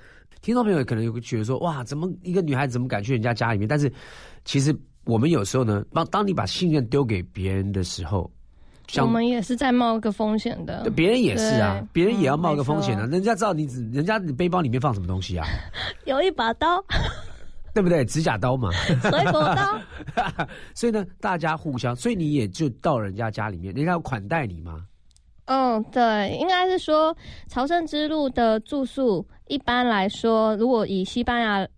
[0.42, 3.68] 听众朋友可能有个觉得说，哇，怎么一个女孩子怎么敢去人家家里面？
[3.68, 3.90] 但是
[4.44, 8.28] 其实我们有时候呢，当当你把信任丢给别人的时候，
[8.98, 13.06] 我们也是在冒一个风险的，别人也是啊，别人也要冒个嗯风险啊。
[13.06, 15.46] 没人家知道你只，人家你背包里面放什么东西啊，
[16.06, 16.84] 有一把刀，
[17.72, 18.04] 对不对？
[18.04, 18.72] 指甲刀嘛。
[18.72, 19.80] 水果刀，
[20.74, 24.84] 所以呢，大家互相，所以你也就到人家家里面，人家要款待你嘛。
[25.46, 27.14] 嗯，对，应该是说
[27.48, 31.68] 朝圣之路的住宿，一般来说，如果以西班牙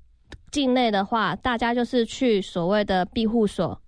[0.52, 3.80] 境内的话，大家就是去所谓的庇护所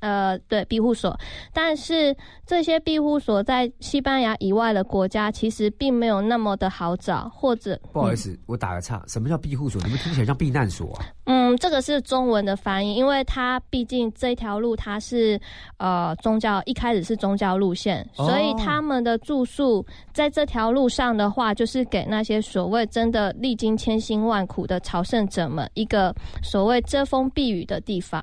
[0.00, 1.18] 呃对庇护所，
[1.52, 2.14] 但是
[2.46, 9.80] 这些庇护所在西班牙以外的国家其实并没有那么的好找，或者不好意思，我打个岔，什么叫庇护所？
[9.82, 11.06] 你们听起来像避难所啊？
[11.24, 15.40] 嗯，这个是中文的翻译，因为它毕竟这条路它是
[15.78, 28.22] 呃宗教一开始是宗教路线，哦所以他们的住宿在这条路上的话，就是给那些所谓真的历经千辛万苦的朝圣者们一个所谓遮风避雨的地方。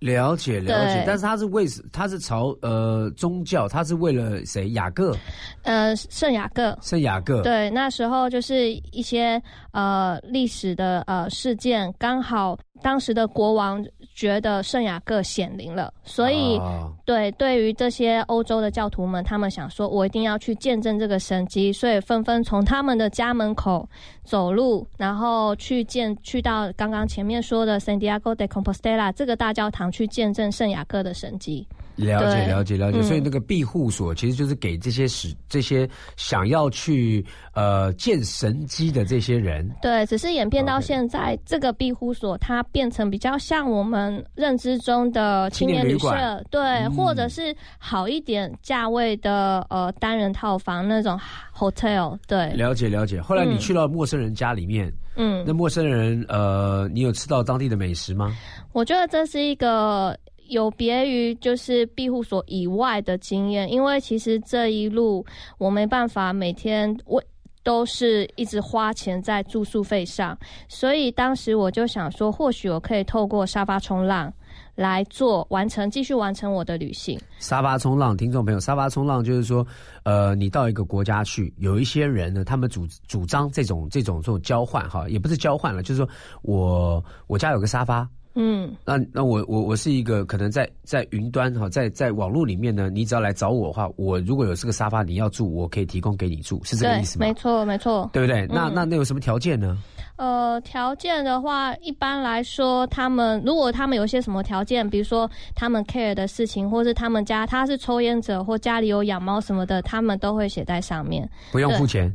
[0.00, 4.70] 了解了解，但是他是为他是朝呃宗教，他是为了谁？
[4.70, 5.16] 雅各
[5.62, 6.76] 呃，圣雅各。
[6.82, 13.84] 圣雅各，对，那时候就是一些呃历史的呃事件，刚好当时的国王
[14.14, 23.88] 觉得圣雅各显灵了，所以、啊对对于这些欧洲的教徒们，他们想说，我一定要去见证这个神迹，所以纷纷从他们的家门口
[24.24, 31.66] 走路，然后去见去到刚刚前面说的 San Diego de Compostela 这个大教堂去见证圣雅各的神迹。
[31.96, 33.02] 了解了解了解，嗯。
[33.02, 46.92] 所以那个庇护所其实就是给这些使这些想要去呃见神机的这些人，对，只是演变到现在这个庇护所它变成比较像我们认知中的青年旅社，对，嗯。
[46.96, 51.18] 或者是好一点价位的呃单人套房那种
[51.54, 53.20] hotel，对，了解了解。
[53.20, 55.44] 后来你嗯去到陌生人家里面，嗯。
[55.46, 58.34] 那，陌生人呃，你有吃到当地的美食吗？
[58.72, 65.24] 我觉得这是一个有别于就是庇护所以外的经验，因为其实这一路
[65.58, 67.22] 我没办法每天我。
[67.62, 74.32] 都是一直花钱在住宿费上，所以当时我就想说，或许我可以透过沙发冲浪
[74.76, 77.18] 来做完成，继续完成我的旅行。
[77.40, 79.66] 沙发冲浪，听众朋友，沙发冲浪就是说，
[80.04, 86.08] 呃，你到一个国家去，有一些人呢，他们主主张这种这种这种交换哈，也不是交换了，就是说
[86.42, 97.32] 我我家有个沙发，嗯，那那我我我是一个可能在在云端哈，在在网络里面呢，你只要来找我的话，我如果有这个沙发你要住，我可以提供给你住，是这个意思，吗没？
[97.34, 98.08] 错，没错。
[98.12, 98.46] 对不对？
[98.48, 99.76] 那嗯那那有什么条件呢？
[100.16, 111.28] 呃，条件的话，一般来说，他们如果他们有一些什么条件，比如说他们 care 的事情，或是他们家他是抽烟者或家里有养猫什么的，他们都会写在上面。
[111.52, 112.10] 不用付钱，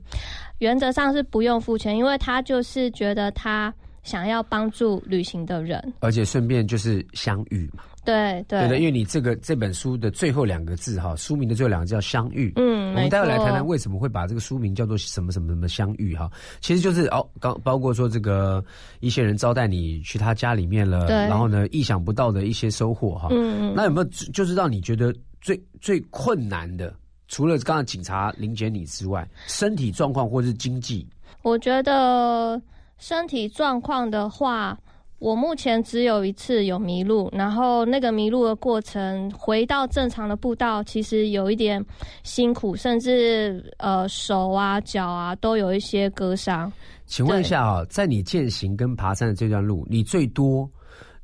[0.59, 3.71] 原则上是不用付钱，因为他就是觉得他
[4.03, 5.93] 想要帮助旅行的人。
[5.99, 12.53] 而且顺便就是相遇嘛，对对对的，因为你这个这本书的最后两个字哈，书名的最后两个字叫相遇。
[12.55, 18.63] 嗯，我们待会来谈谈为什么会把这个书名叫做什么什么什么相遇哈，其实就是哦，刚包括说这个
[18.99, 23.27] 一些人招待你去他家里面了，对然后呢意想不到的一些收获哈。
[23.31, 26.93] 嗯嗯那有没有就是让你觉得最最困难的？
[27.27, 31.07] 除了刚刚警察临检你之外，身体状况或是经济，
[31.43, 32.61] 我觉得
[33.01, 34.77] 身体状况的话，
[35.17, 41.83] 我目前只有一次有迷路，然后那个迷路的过程回到正常的步道，其实有一点
[42.21, 46.71] 辛苦，甚至呃手啊脚啊都有一些割伤。
[47.07, 50.69] 请问一下啊，在你践行跟爬山的这段路，你最多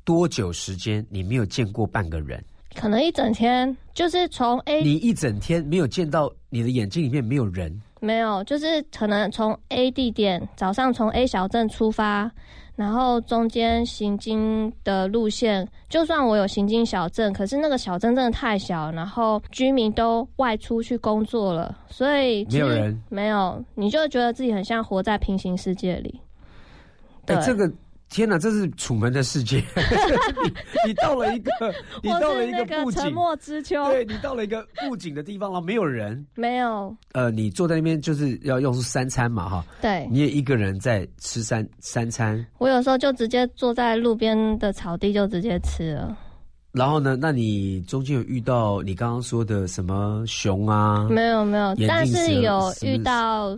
[0.03, 2.43] 多久时间你没有见过半个人？
[2.75, 12.31] 可能一整天就是从 A 你一整天没有见到你的眼睛里面没有人，没有，就是可能从 A 地点早上从 A 小镇出发，
[12.75, 26.19] 然后中间行经的路线，就算我有行经小镇，可是那个小镇真的太小，然后居民都外出去工作了，所以没有人没有，你就觉得自己很像活在平行世界里。
[27.25, 27.69] 哎、对这个
[28.09, 29.57] 天哪，这是楚门的世界，
[30.43, 30.53] 你
[30.87, 31.51] 你到了一个，
[32.01, 40.07] 你到了一个布景，沉默之丘，对你到了一个布景的地方，然后没有人，没有，呃，你坐在那边就是要用三餐嘛哈，对。
[40.09, 46.17] 你也一个人在吃三三餐，我有时候就直接坐在路边的草地就直接吃了。
[46.71, 51.07] 然后呢，那你中间有遇到你刚刚说的什么熊啊？
[51.09, 53.57] 没有没有，但是有遇到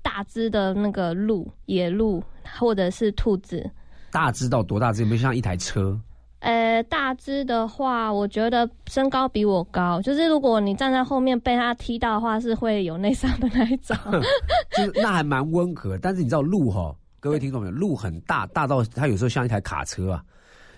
[0.00, 2.22] 大只的那个鹿、野鹿
[2.58, 3.68] 或者是兔子。
[4.10, 5.02] 大只到多大只？
[5.02, 5.98] 有没有像一台车？
[6.40, 13.94] 呃，大只的话，我觉得身高比我高，就是如果你站在后面被他踢到的话，是会有内伤的那一种。
[14.74, 20.24] 就是那还蛮温和，但是你知道路哈，各位听众朋友，路很大，大到它有时候像一台卡车啊。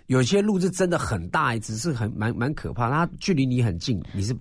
[0.06, 4.36] 有些路是真的很大，只是很蛮蛮可怕，它距离你很近，你是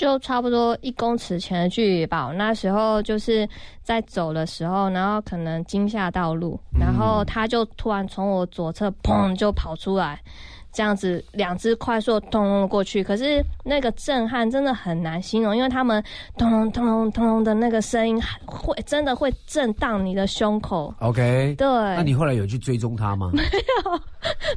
[0.00, 2.26] 就差不多一公尺前的距离吧。
[2.26, 3.46] 我那时候就是
[3.82, 10.18] 在走的时候，然后可能惊吓到路，然后他就突然从我左侧砰就跑出来，
[10.72, 16.02] 这样子两只快速咚咚过去，可是那个震撼真的很难形容，因为他们
[16.36, 20.94] 咚咚咚咚咚咚的那个声音会真的会震荡你的胸口。
[21.00, 23.30] OK，对，那你后来有去追踪他吗？
[23.32, 24.00] 没有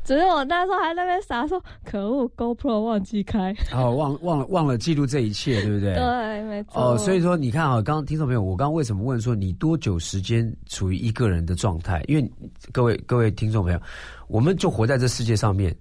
[0.04, 3.56] 只是我那时候还在那边傻说，可恶，GoPro 忘记开。
[3.74, 5.96] 哦，忘忘了忘了记录这一切，对不对？
[5.96, 6.94] 对，没错。
[6.94, 12.04] 哦，所以说你看啊，刚刚听众朋友，我刚刚为什么问说你多久时间处于一个人的状态？
[12.08, 12.32] 因为
[12.72, 13.80] 各位各位听众朋友，
[14.28, 15.74] 我们就活在这世界上面，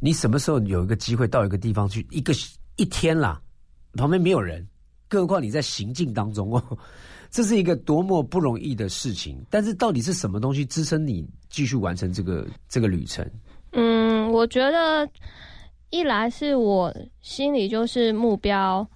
[0.00, 2.32] 你什么时候有一个机会到一个地方去，一个
[2.76, 3.40] 一天啦，
[3.94, 4.66] 旁边没有人，
[5.08, 6.78] 更何况你在行进当中哦，
[7.30, 9.38] 这是一个多么不容易的事情。
[9.50, 13.28] 但是到底是什么东西支撑你继续完成这个这个旅程？
[13.72, 15.08] 嗯，我觉得
[15.90, 18.86] 一来是我心里就是目标，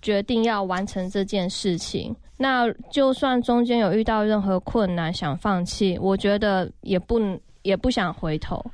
[0.00, 2.14] 决定要完成这件事情。
[2.38, 7.20] 那就算中间有遇到任何困难，想放弃，我觉得也不
[7.62, 8.64] 也不想回头。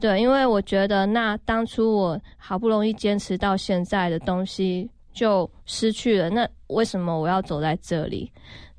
[0.00, 8.30] 对，因为我觉得那当初我好不容易坚持到现在的东西就失去了，那为什么我要走在这里？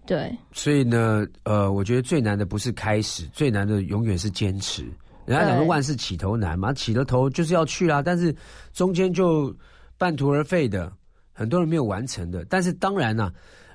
[0.06, 4.84] 对，所以呢，呃，我觉得最难的不是开始，最难的永远是坚持。
[5.26, 8.36] 人家讲说万事起头难嘛，起了头就是要去啦，但是
[8.74, 9.56] 中间就
[10.00, 10.92] 半途而废的，
[11.32, 12.44] 很多人没有完成的。
[12.50, 13.32] 但是当然呢、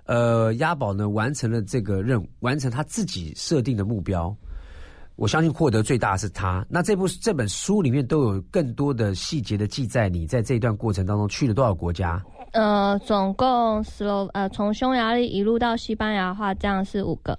[0.07, 4.37] 呃，押宝呢完成了这个任务，完成他自己设定的目标。
[5.17, 6.65] 我相信获得最大的是他。
[6.69, 12.23] 那这部这本书里面都有更多的细节的记载，你在这一段过程当中去了多少国家？
[12.53, 17.39] 呃，总共 slow 呃，从匈牙利一路到西班牙的话，这样是五个。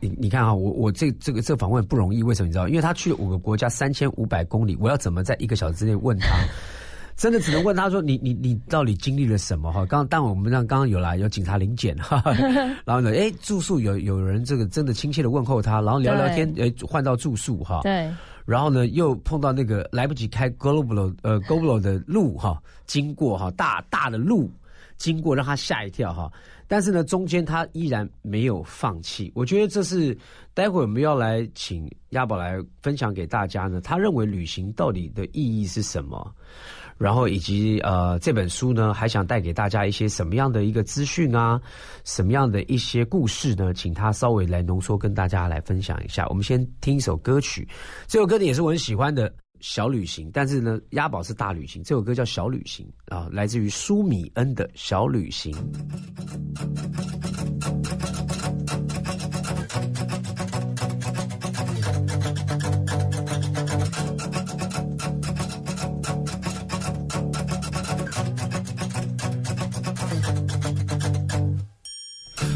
[0.00, 2.66] 你你看啊，我我这这个这访问不容易，为什么你知道？
[2.68, 6.28] 因为他去了五个国家，三千五百公里，我要怎么在一个小时之内问他？
[7.20, 12.32] 真的只能问他说：“你你你到底经历了什么？”哈，刚但我们让刚刚有来有警察临检哈，哈
[12.82, 18.10] 然后呢，哎，住宿有有人这个真的亲切的问候他，然后聊聊天，哎，换到住宿哈，对，
[18.46, 24.50] 然后呢又碰到那个来不及开 Global 呃 Global 的路哈，经过哈大大的路
[24.96, 26.32] 经过，让他吓一跳哈。
[26.66, 29.30] 但是呢，中间他依然没有放弃。
[29.34, 30.16] 我觉得这是
[30.54, 33.80] 待会我们要来请亚宝来分享给大家呢。
[33.80, 36.32] 他认为旅行到底的意义是什么？
[37.00, 41.58] 然后以及呃这本书呢，还想带给大家一些什么样的一个资讯啊，
[42.04, 43.72] 什么样的一些故事呢？
[43.72, 46.26] 请他稍微来浓缩跟大家来分享一下。
[46.28, 47.66] 我们先听一首歌曲，
[48.06, 49.32] 这首歌呢也是我很喜欢的。
[49.60, 51.84] 小旅行，但是呢，押宝是大旅行。
[51.84, 55.52] 这首歌叫《小旅行》啊，来自于舒米恩的《小旅行》。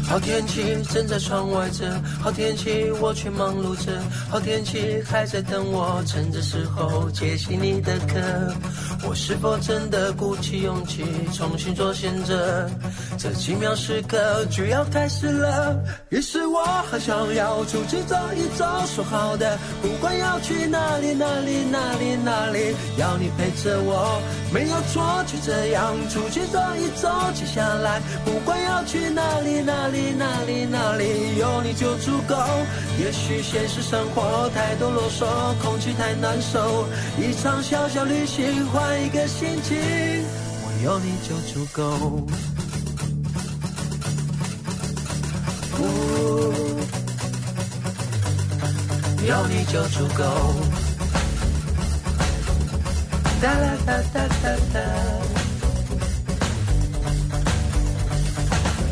[0.07, 0.61] 好天气
[0.93, 3.91] 正在窗外着，好天气我却忙碌着，
[4.29, 8.53] 好天气还在等我，趁着时候接起你的课。
[9.07, 11.03] 我是否真的鼓起勇气
[11.33, 12.69] 重新做选择？
[13.17, 15.75] 这奇妙时刻就要开始了，
[16.09, 24.21] 于是我很想要出去走一走，说好的，不管要去哪里哪里哪里哪里，要你陪着我，
[24.53, 32.35] 没有错，就这样出去走一走，接下来不管要去哪里哪里哪里哪里，有你就足够。
[32.99, 35.25] 也许现实生活太多啰嗦，
[35.61, 36.85] 空气太难受，
[37.19, 39.77] 一场小小旅行换一个心情，
[40.61, 42.27] 我有你就足够。
[49.27, 50.23] 有你就足够。
[53.41, 55.44] 哒啦哒哒哒哒。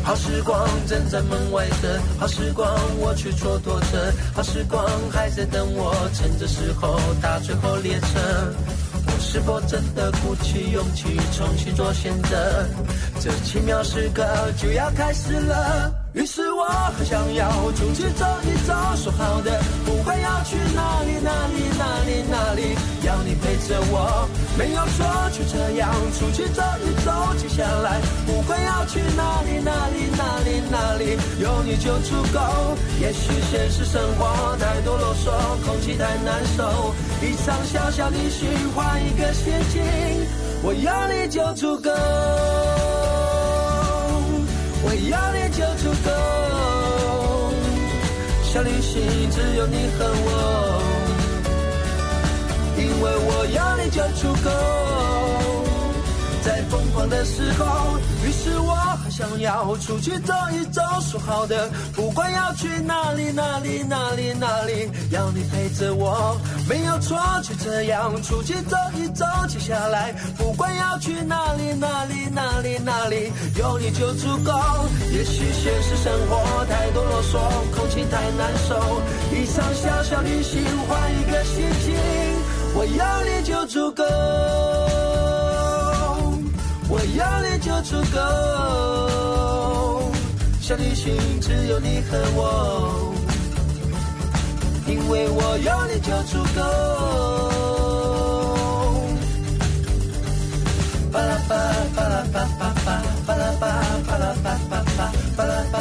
[0.04, 8.06] 好时光正在门外等，好时光我却蹉跎着，好时光还在等我，趁着时候搭最后列车。
[9.06, 12.66] 我是否真的鼓起勇气重新做选择？
[13.18, 14.22] 这奇妙时刻
[14.60, 16.03] 就要开始了。
[16.14, 16.64] 于是我
[16.96, 27.10] 很想要出去走一走，说好的，不管要去哪里哪里哪里哪里，要你陪着我，没有错，就这样出去走一走。
[27.36, 32.38] 接下来不管要去哪里哪里哪里哪里，有你就足够。
[33.00, 36.94] 也许现实生活太多啰嗦，空气太难受，
[37.26, 39.82] 一场小小旅行换一个心情，
[40.62, 41.90] 我有你就足够。
[44.86, 46.08] 我要你就足够，
[48.44, 48.92] 小旅行
[49.30, 50.28] 只有你和我，
[52.76, 54.50] 因为我要你就足够。
[56.42, 57.98] 在疯狂的时候，
[59.16, 66.36] 想要出去走一走，说好的，不管要去哪里哪里哪里哪里，要你陪着我，
[66.68, 69.24] 没有错，就这样出去走一走。
[69.46, 74.50] 接下来不管要去哪里哪里哪里哪里，有你就足够。
[75.12, 77.38] 也许现实生活太多啰嗦，
[77.72, 78.74] 空气太难受，
[79.30, 81.94] 一场小小旅行换一个心情，
[82.74, 84.02] 我有你就足够。
[86.96, 88.16] 我有你就足够，
[90.60, 93.12] 小旅行只有你和我，
[94.86, 96.60] 因为我有你就足够。
[101.10, 101.56] 巴拉巴
[101.96, 103.66] 巴拉巴巴巴巴拉巴
[104.06, 104.84] 巴拉巴巴
[105.36, 105.76] 巴拉巴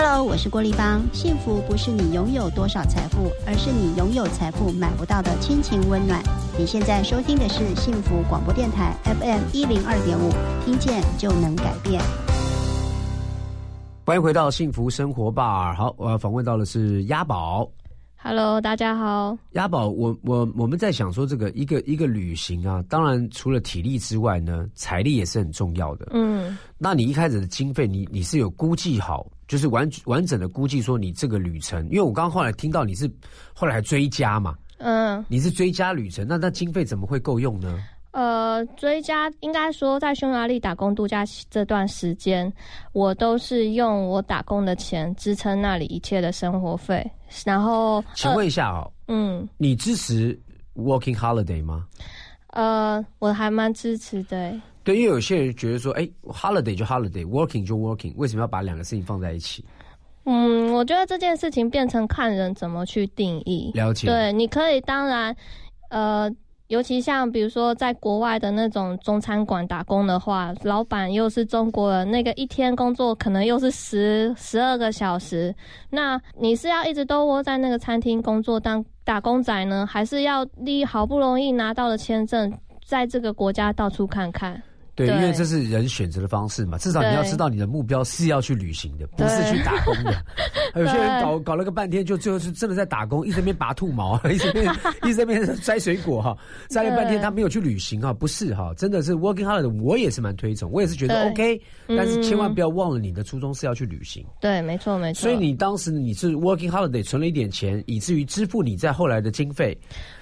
[0.00, 1.02] Hello，我是郭丽芳。
[1.12, 6.22] 幸福不是你拥有多少财富，而是你拥有财富买不到的亲情温暖。
[6.56, 10.30] 你现在收听的是幸福广播电台 FM 一零二点五，
[10.64, 12.00] 听见就能改变。
[14.06, 15.74] 欢迎回到幸福生活吧。
[15.74, 17.68] 好，我要访问到的是鸭宝。
[18.20, 19.38] Hello，大家好。
[19.52, 26.08] 押宝，我我我们在想说，这个一个一个旅行啊，当然除了体力之外呢，财力也是很重要的。
[26.10, 33.08] 嗯，那你一开始的经费，你你是有估计好，就是完完整的估计说你这个旅程，因为我刚刚后来听到你是
[33.54, 37.78] 后来还追加嘛，嗯，你是追加旅程，那那经费怎么会够用呢？
[38.10, 42.52] 呃，追加应该说在匈牙利打工度假这段时间，
[42.92, 47.08] 我都是用我打工的钱支撑那里一切的生活费。
[47.44, 50.38] 然后，请问一下哦，嗯，你支持
[50.74, 51.86] working holiday 吗？
[52.48, 54.60] 呃，我还蛮支持的欸。
[54.82, 59.64] 对，因为有些人觉得说，哎，holiday 就 holiday，working 就 working，为什么要把两个事情放在一起？
[60.24, 63.70] 嗯，我觉得这件事情变成看人怎么去定义。
[63.74, 65.34] 了解对，你可以当然，
[65.90, 66.30] 呃，
[66.68, 75.54] 尤其像比如说在国外的那种中餐馆打工的话，老板又是中国人，那个一天工作可能又是十十二个小时，
[75.88, 82.52] 那你是要一直都窝在那个餐厅工作当打工仔呢，还是要利好不容易拿到了签证，
[82.86, 84.62] 在这个国家到处看看？
[85.06, 90.12] 对，因为这是人选择的方式嘛，至少你要知道你的目标是要去旅行的，不是去打工的。
[90.74, 94.66] 有些人搞搞了个半天，就最后是真的在打工，一直边拔兔毛， 一直边
[95.04, 96.36] 一直在边摘水果哈，
[96.68, 104.26] 摘了半天他没有去旅行哈，不是哈，真的是 working holiday，我也是蛮推崇，我也是觉得 OK，但是千万嗯不要忘了你的初衷是要去旅行。
[104.40, 105.22] 对，没错没错。
[105.22, 109.78] 所以你当时你是 working hard，得存了一点钱，以至于支付你在后来的经费。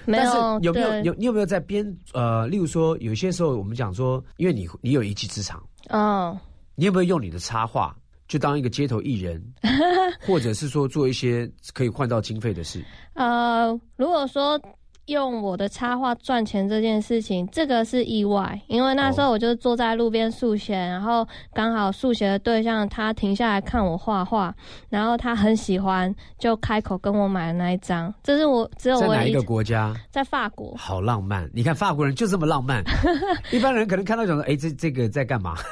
[0.07, 6.37] 但是没有有没有你有没有在边呃，例如说有些时候我们讲说，因为你你有一技之长，嗯。
[6.79, 7.95] 你有没有用你的插画
[8.27, 9.43] 就当一个街头艺人，
[10.27, 12.85] 或者是说做一些可以换到经费的事？
[13.13, 14.61] 呃，如果说
[15.07, 24.53] 用我的插画赚钱这件事情，这个是意外，因为那时候我就坐在路边速写，然后刚好速写的对象他停下来看我画画，
[24.89, 28.13] 然后他很喜欢，就开口跟我买了那一张。
[28.21, 29.93] 这是我只有我一在哪一个国家？
[30.11, 31.49] 在法国，好浪漫！
[31.53, 32.83] 你看法国人就这么浪漫，
[33.51, 35.55] 一般人可能看到讲说，哎，这这个在干嘛？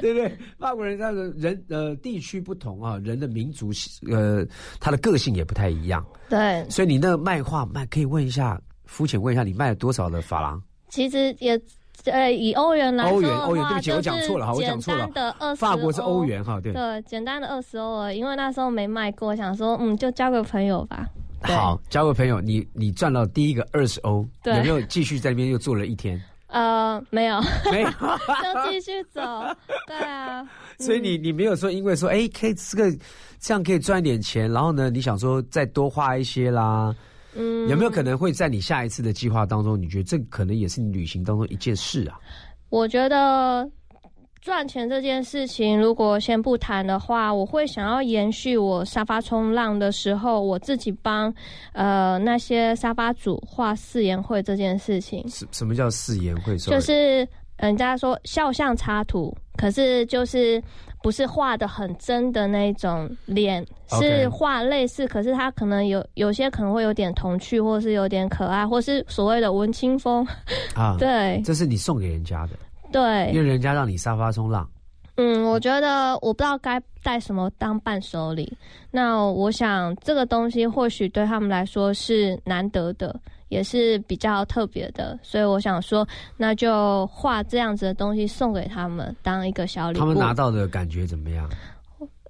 [0.00, 0.38] 对不对？
[0.58, 3.70] 法国人他的人呃地区不同啊，人的民族
[4.10, 4.46] 呃
[4.78, 10.60] 他的个性也不太一样，对，所以你那个卖画卖可以问一下，肤浅问一下，你卖了多少的法郎？
[10.88, 11.60] 其实也。
[12.04, 16.72] 呃，以欧元来说欧元欧元对不起就是我讲错了哈我讲错了简单的二十，法国是欧元哈，对。
[16.72, 21.08] 对，简单的二十欧而已，因为那时候没卖过，想说嗯，就交个朋友吧。
[21.40, 26.20] 好，交个朋友，你你赚到第一个二十欧，对有没有继续在那边又做了一天？
[26.56, 27.38] 呃，没有，
[27.70, 29.20] 没有， 就继续走。
[29.86, 30.42] 对啊，
[30.78, 32.90] 所以你你没有说因为说哎，可以这个
[33.38, 36.96] 这样可以赚一点钱，然后呢，你想说再多花一些啦？
[37.34, 42.18] 嗯，有没有可能会在你下一次的计划当中，你觉得这可能也是你旅行当中一件事啊？
[42.70, 43.68] 我觉得
[44.46, 51.34] 赚钱这件事情，如果先不谈的话，我会想要延续我沙发冲浪的时候，我自己帮
[51.72, 56.56] 呃那些沙发主画誓言会这件事情，什什么叫誓言会？
[56.58, 57.26] 就是
[57.56, 60.62] 人家说肖像插图，可是就是
[61.02, 63.66] 不是画的很真的那种脸
[64.00, 70.24] 是画类似，可是他可能有有些可能会有点童趣，或是有点可爱，或是所谓的文青风。
[70.76, 71.42] 啊， 对。
[71.44, 72.52] 这是你送给人家的，
[72.96, 74.66] 对，因为人家让你沙发冲浪，
[75.16, 78.56] 嗯，我觉得我不知道该带什么当伴手礼。
[78.90, 83.14] 那我想这个东西或许对他们来说是难得的，
[83.48, 90.00] 也是比较特别的，所以我想说，那就画这样子的东西送给他们当一个小礼物。
[90.00, 91.46] 他们拿到的感觉怎么样？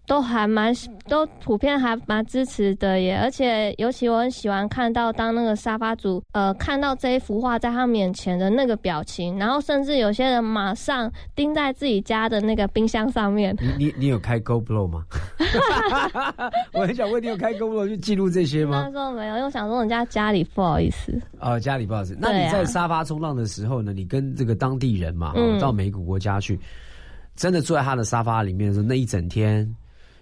[0.07, 0.73] 都还蛮
[1.09, 13.57] 都普遍还蛮支持的耶，而且尤其我很喜欢看到当那个沙发主呃看到这一幅画在他面前的那个表情，然后甚至有些人马上钉在自己家的那个冰箱上面。
[13.61, 15.05] 你你你有开 GoPro 吗？
[16.73, 18.93] 我很想问你有开 GoPro 去记录这些吗那？
[18.93, 21.21] 时候没有，因为我想说人家家里不好意思。
[21.41, 22.17] 哦，家里不好意思。
[22.21, 23.93] 那你在沙发冲浪的时候呢？
[23.93, 26.59] 你跟这个当地人嘛，嗯到每个国家去，
[27.35, 29.67] 真的坐在他的沙发里面的时候，那一整天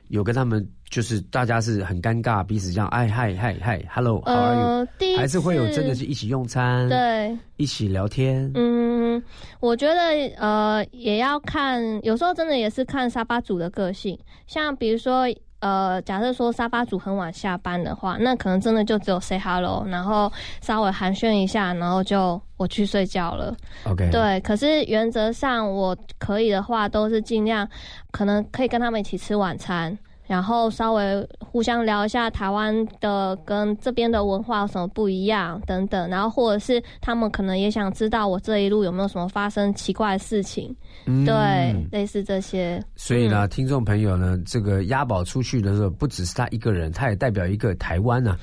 [0.09, 9.23] 有跟他们就是大家是很尴尬，彼此这样哎嗨嗨嗨，hello，how are you？、呃，第一次还是会有真的是一起用餐，对，一起聊天，嗯，
[9.61, 10.01] 我觉得
[10.37, 14.19] 呃也要看，有时候真的也是看沙发主的个性。
[14.47, 15.27] 像比如说
[15.65, 23.57] 呃，假设说沙发主很晚下班的话，那可能真的就只有 say hello，然后稍微寒暄一下，然后就我去睡觉了。
[23.85, 27.67] OK，，对，可是原则上我可以的话，都是尽量
[28.11, 29.97] 可能可以跟他们一起吃晚餐。
[30.27, 40.75] 然后稍微互相聊一下台湾的跟这边的文化有什么不一样等等，然后或者是他们可能也想知道我这一路有没有什么发生奇怪的事情，
[41.07, 41.25] 嗯。
[41.25, 42.83] 对，类似这些。
[42.97, 48.37] 所以呢，听众朋友呢，这个押宝出去的时候，不只是他一个人，他也代表一个台湾呐、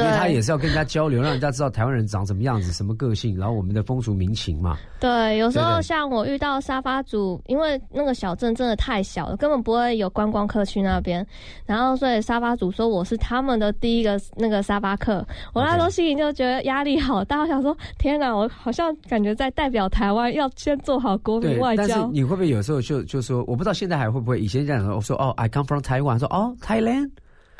[0.00, 4.76] 因为他也是要跟人家交流，让人家知道台湾人长什么样子、什么个性，然后我们的风俗民情嘛。
[4.98, 11.26] 对，有时候像我遇到沙发主，因为那个小镇真的太小了，根本不会有观光客去那边。
[11.66, 22.10] 然后所以沙发主说我是他们的第一个那个沙发客，我那时候心里就觉得压力好大，我想说天哪，我好像感觉在代表台湾，要先做好国民外交，但是交。
[22.10, 24.40] 你会不会有时候就就说，我不知道现在还会不会？
[24.40, 27.10] 以前这样说，我说哦，I come from Taiwan，说哦，Thailand，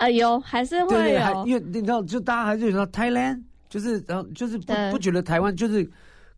[0.01, 5.89] 啊、有还是会对对，还有，因为你知道，就大家还是说 Thailand，就是然后就是不不觉得台湾就是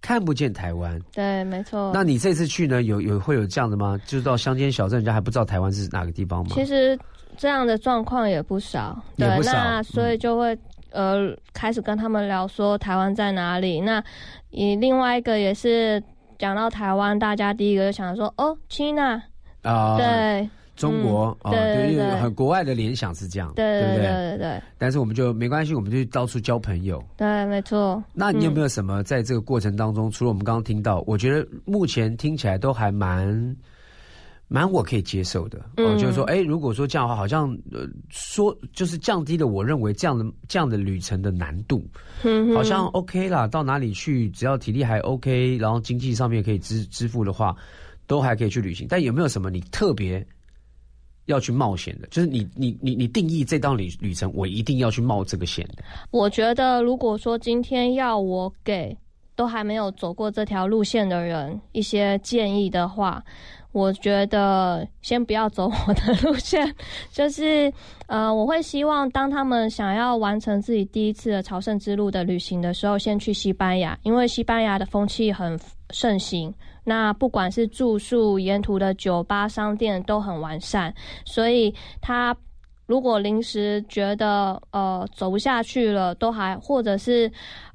[0.00, 1.00] 看不见台湾。
[1.12, 1.90] 对，没错。
[1.94, 3.98] 那你这次去呢，有有会有这样的吗？
[4.04, 6.50] 就是到乡间小镇，人家还不知道台湾是哪个地方吗？
[6.54, 6.98] 其实
[7.36, 10.58] 这样的状况也不少，对，那所以就会、
[10.90, 13.80] 呃开始跟他们聊说台湾在哪里。
[13.80, 14.02] 那
[14.50, 16.02] 以另外一个也是
[16.38, 19.22] 讲到台湾，大家第一个就想说哦，China，、
[19.62, 24.06] 啊，对中国啊，嗯对对，因为很国外的联想是这样，对对不对？
[24.06, 27.02] 对对对但是我们就没关系，我们就到处交朋友。
[27.16, 28.02] 对，没错。
[28.14, 33.56] 那你有没有什么在这个过程当中，除了我们刚刚听到，我觉得目前听起来都还蛮
[34.48, 35.58] 蛮我可以接受的。
[35.58, 41.82] 哦，嗯就是说，哎，如果说这样的话，好像呃说就是降低了我认为这样的这样的旅程的难度，
[42.24, 43.46] 嗯好像 OK 啦。
[43.46, 47.54] 到哪里去，只要体力还 OK，然后经济上面可以支支付的话，
[48.06, 48.86] 都还可以去旅行。
[48.88, 50.26] 但有没有什么你特别？
[51.26, 55.84] 要去冒险的，就是你你你你定义这趟旅旅程，我一定要去冒这个险的。
[56.10, 58.96] 我觉得，如果说今天要我给
[59.34, 63.22] 都还没有走过这条路线的人一些建议的话，
[63.72, 66.74] 我觉得先不要走我的路线，
[67.10, 67.72] 就是
[68.06, 75.58] 呃，我会希望当他们想要完成自己第一次的朝圣之路的旅行的时候，先去西班牙，因为西班牙的风气很
[75.90, 76.52] 盛行。
[76.84, 80.92] 那不管是住宿、沿途的酒吧、商店都很完善，
[81.24, 82.36] 所以他
[82.86, 87.30] 如果临时觉得呃走不下去了，都还或者是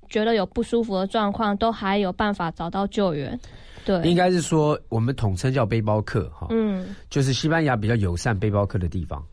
[0.10, 3.40] 觉得有不舒服的状况，都还有办法找到救援。
[3.86, 9.24] 对，应该是说我们统称叫背包客哈，嗯就是西班牙比较友善背包客的地方。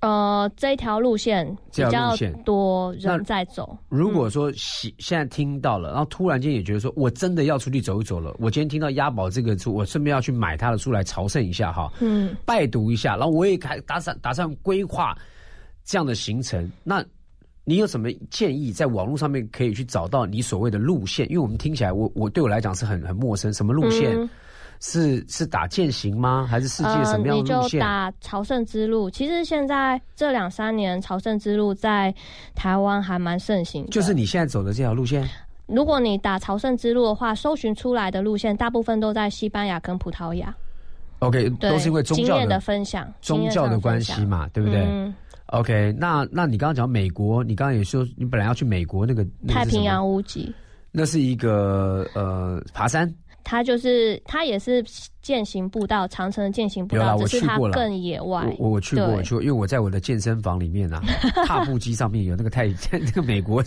[0.00, 15.16] 呃这一条路线比较多人在走，如果说现现在听到了，然后突然间也觉得说我真的要出去走一走了，我今天听到押宝这个书，我顺便要去买他的书来朝圣一下哈，嗯拜读一下，然后我也开打算打算规划
[15.84, 16.70] 这样的行程。
[16.84, 17.04] 那
[17.64, 21.26] 你有什么建议，在网络上面可以去找到你所谓的路线？
[21.28, 24.14] 因为我们听起来，我我对我来讲是很很陌生，什么路线？
[24.16, 24.28] 嗯
[24.80, 26.46] 是是打践行吗？
[26.48, 27.80] 还是世界什么样呃、你就的路线？
[27.80, 29.10] 打朝圣之路。
[29.10, 32.14] 其实现在这两三年朝圣之路在
[32.54, 35.28] 台湾还蛮盛行的，就是你现在走的这条路线。
[35.66, 40.54] 如果你打朝圣之路的话，搜寻出来的路线大部分都在西班牙跟葡萄牙。
[41.20, 45.12] OK，都是因为宗教的分享，宗教的关系嘛，对不对、嗯
[45.46, 50.54] ，o k 那那你刚刚讲美国，你刚刚也说你本来要去美国那个太平洋屋脊，
[50.92, 53.10] 那是一个呃爬山，
[53.48, 54.84] 它就是它也是
[55.22, 58.44] 践行步道，长城的践行步道，只是它我去过了更野外。
[58.58, 61.00] 我去过，对我去过，因为我在我的健身房里面啊，
[61.46, 63.62] 踏步机上面有那个太 那个美国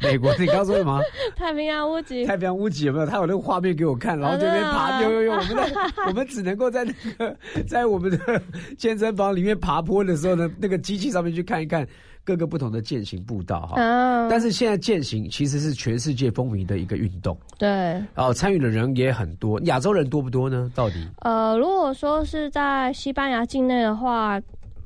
[0.00, 1.00] 美国，你刚刚说什么？
[1.34, 3.06] 太平洋屋脊，太平洋屋脊有没有？
[3.06, 5.72] 他有那个画面给我看，然后这边爬，啊有有有，我们在
[6.08, 7.34] 我们只能够在那个
[7.66, 8.42] 在我们的
[8.76, 11.88] 健身房里面爬坡的时候呢，那个机器上面去看一看
[12.24, 13.74] 各个不同的践行步道哈。
[13.76, 17.68] 嗯，但是现在践行其实是全世界风靡的一个运动，对，
[18.14, 19.60] 然后参与的人也很多。
[19.62, 20.70] 亚洲人多不多呢？
[20.74, 21.08] 到底？
[21.20, 24.40] 呃，如果说是在西班牙境内的话，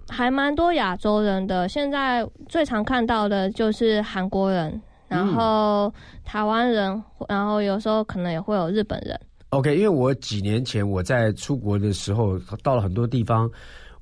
[0.09, 1.69] 还蛮多亚洲人的。
[1.69, 5.93] 现在最常看到的就是韩国人，然后
[6.25, 9.19] 台湾人，然后有时候可能也会有日本人。
[9.51, 13.51] OK，因为我几年前我在出国的时候，到了很多地方，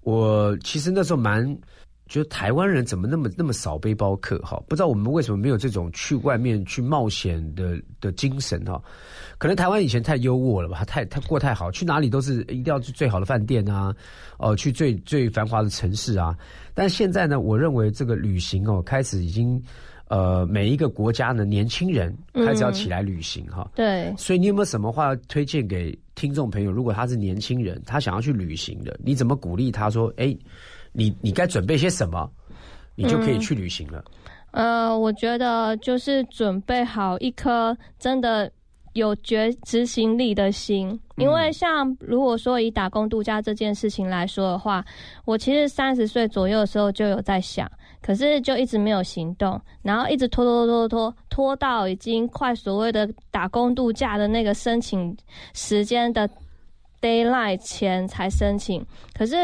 [0.02, 1.44] 我其实那时候蛮
[2.14, 4.62] 觉得台湾人怎么那么那么少背包客哈？
[4.68, 8.80] 不知道我们为什么没有这种去外面去冒险的的精神哈？
[9.36, 13.92] 可能台湾以前太优渥了吧，太太过太好，去哪里都是一定要去最好的饭店啊，
[14.38, 16.38] 哦、去最最繁华的城市啊。
[16.72, 19.60] 但现在呢，我认为这个旅行哦，开始已经
[20.06, 23.68] 呃每一个国家的年轻人开始要起来旅行哈。
[23.74, 26.70] 对，所以你有没有什么话要推荐给听众朋友？
[26.70, 30.36] 如果他是年轻人，他想要去旅行的，你怎么鼓励他说：“哎，
[30.94, 32.26] 你你该准备些什么，
[32.94, 34.02] 你就可以去旅行了？”
[34.52, 38.48] 呃，我觉得就是准备好一颗真的
[38.92, 44.84] 有决执行力的心，因为像如果说以打工度假这件事情来说的话，
[45.24, 47.68] 我其实三十岁左右的时候就有在想，
[48.00, 55.16] 可是就一直没有行动，然后一直拖拖拖拖拖拖到已经快所谓的打工度假的那个申请
[55.52, 56.28] 时间的
[57.00, 58.86] d a y l i g h t 前才申请，
[59.18, 59.34] 可是。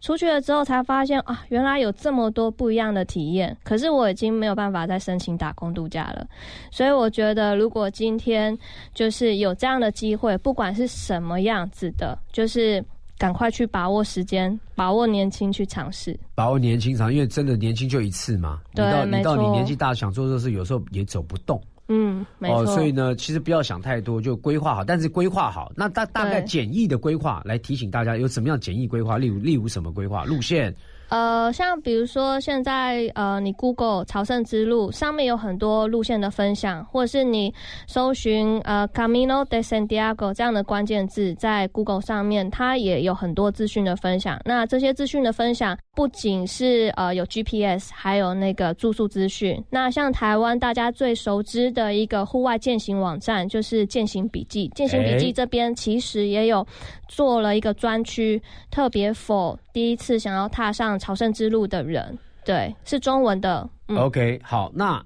[0.00, 3.56] 出去了之后才发现啊，原来有这么多不一样的体验。
[3.62, 6.26] 可是我已经没有办法再申请打工度假了，
[6.70, 8.56] 所以我觉得如果今天
[8.94, 12.82] 就是有这样的机会，不管是什么样子的，就是
[13.18, 16.18] 赶快去把握时间，把握年轻去尝试。
[16.34, 18.60] 把握年轻尝，因为真的年轻就一次嘛。
[18.74, 21.60] 对你到你到你年纪大想做这事，有时候也走不动
[21.92, 22.60] 嗯，没错。
[22.60, 22.66] 哦。
[22.66, 24.84] 所以呢，其实不要想太多，就规划好。
[24.84, 30.74] 但是规划好，那大大概简易的规划来提醒大家有什么样简易规划，例如例如什么规划路线。
[31.10, 37.52] 呃，像比如说现在呃，你 Google 朝圣之路上面有很多路线的分享，或者是你
[37.88, 44.40] 搜寻呃 Camino de Santiago 这样的关键字，在 Google 上面它也有很多资讯的分享。
[44.44, 49.60] 那这些资讯的分享不仅是呃有 GPS，还有那个住宿资讯。
[49.68, 56.64] 那像台湾大家最熟知的一个户外践行网站就是践行笔记，践行笔哎记这边其实也有
[57.08, 58.40] 做了一个专区，
[58.70, 65.02] 特别 for 第一次想要踏上朝圣之路的人，对，是中文的，嗯，OK，好，那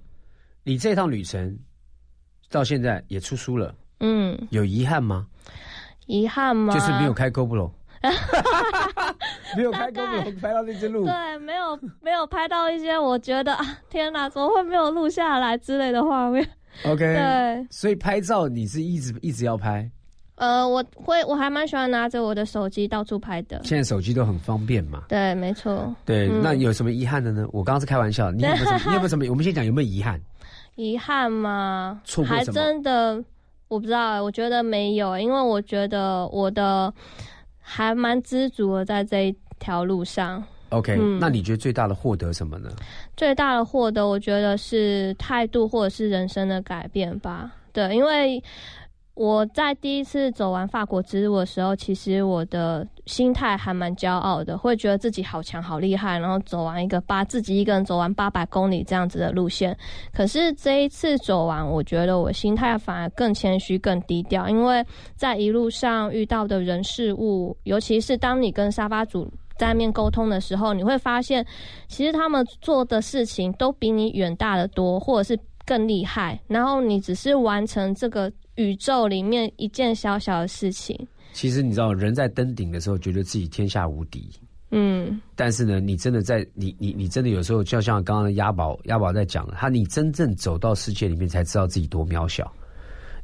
[0.63, 1.57] 你这趟旅程
[2.51, 5.27] 到现在也出书了，嗯，有遗憾吗？
[6.07, 6.75] 遗憾吗？
[6.75, 7.71] 就是没有开 GoPro，
[9.57, 11.05] 没有开 GoPro 拍到那只鹿。
[11.07, 16.47] 对，没有没有拍到一些我觉得啊，天哪，怎么会没有录下来之类的画面
[16.85, 19.91] ？OK，对，所以拍照你是一直一直要拍，
[20.37, 23.61] 呃，我会我还蛮喜欢拿着我的手机到处拍的。
[23.65, 25.05] 现在手机都很方便嘛。
[25.09, 25.95] 对，没错。
[26.05, 27.47] 对，嗯那有什么遗憾的呢？
[27.53, 28.79] 我刚刚是开玩笑，你有没有什么？
[28.89, 29.25] 你有没有什么？
[29.31, 30.21] 我们先讲有没有遗憾？
[30.75, 32.01] 遗憾吗？
[32.27, 33.23] 还真的
[33.69, 36.93] 我不知道欸，我觉得没有欸，因为我觉得我的
[37.61, 40.43] 还蛮知足的在这一条路上。
[40.71, 42.69] OK，、嗯那你觉得最大的获得什么呢？
[43.17, 47.53] 最大的获得，我觉得是态度或者是人生的改变吧。
[47.73, 48.43] 对，因为
[49.15, 59.77] 我在第一次走完法国之路的时候，其实我的心态还蛮骄傲的，会觉得自己好强、好厉害，然后走完一个八自己一个人走完八百公里这样子的路线。
[60.13, 64.85] 可是这一次走完，我觉得我心态反而更谦虚、更低调，因为
[65.15, 71.47] 在一路上遇到的人事物，尤其是当你跟沙发主在面沟通的时候，你会发现，
[71.87, 76.41] 其实他们做的事情都比你远大的多，或者是更厉害。
[76.49, 80.97] 然后你只是完成这个宇宙里面一件小小的事情。
[81.33, 84.31] 其实你知道，人在登顶的时候，觉得自己天下无敌。
[84.71, 92.53] 嗯，但是呢，你真的在你你你真的有时候，就像刚刚的押宝押宝在讲的，他你真正走到世界里面，才知道自己多渺小。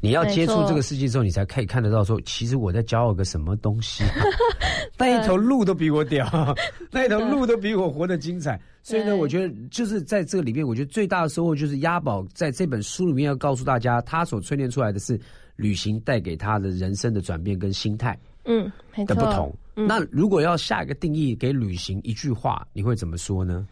[0.01, 4.11] 你要接触这个世界之后，你才可以看得到说，其实我在骄傲个什么东西、啊，
[4.97, 6.27] 那一头鹿都比我屌，
[6.91, 8.59] 那一头鹿都比我活得精彩。
[8.83, 15.21] 所以呢，我觉得就是在这个里面，我觉得最大的收获就是押宝在这本书里面要告诉大家，他所淬炼出来的是
[15.57, 18.73] 旅行带给他的人生的转变跟心态嗯。
[19.07, 19.55] 的不同。
[19.77, 23.67] 嗯那如果要下一个定义给旅行一句话，你会怎么说呢？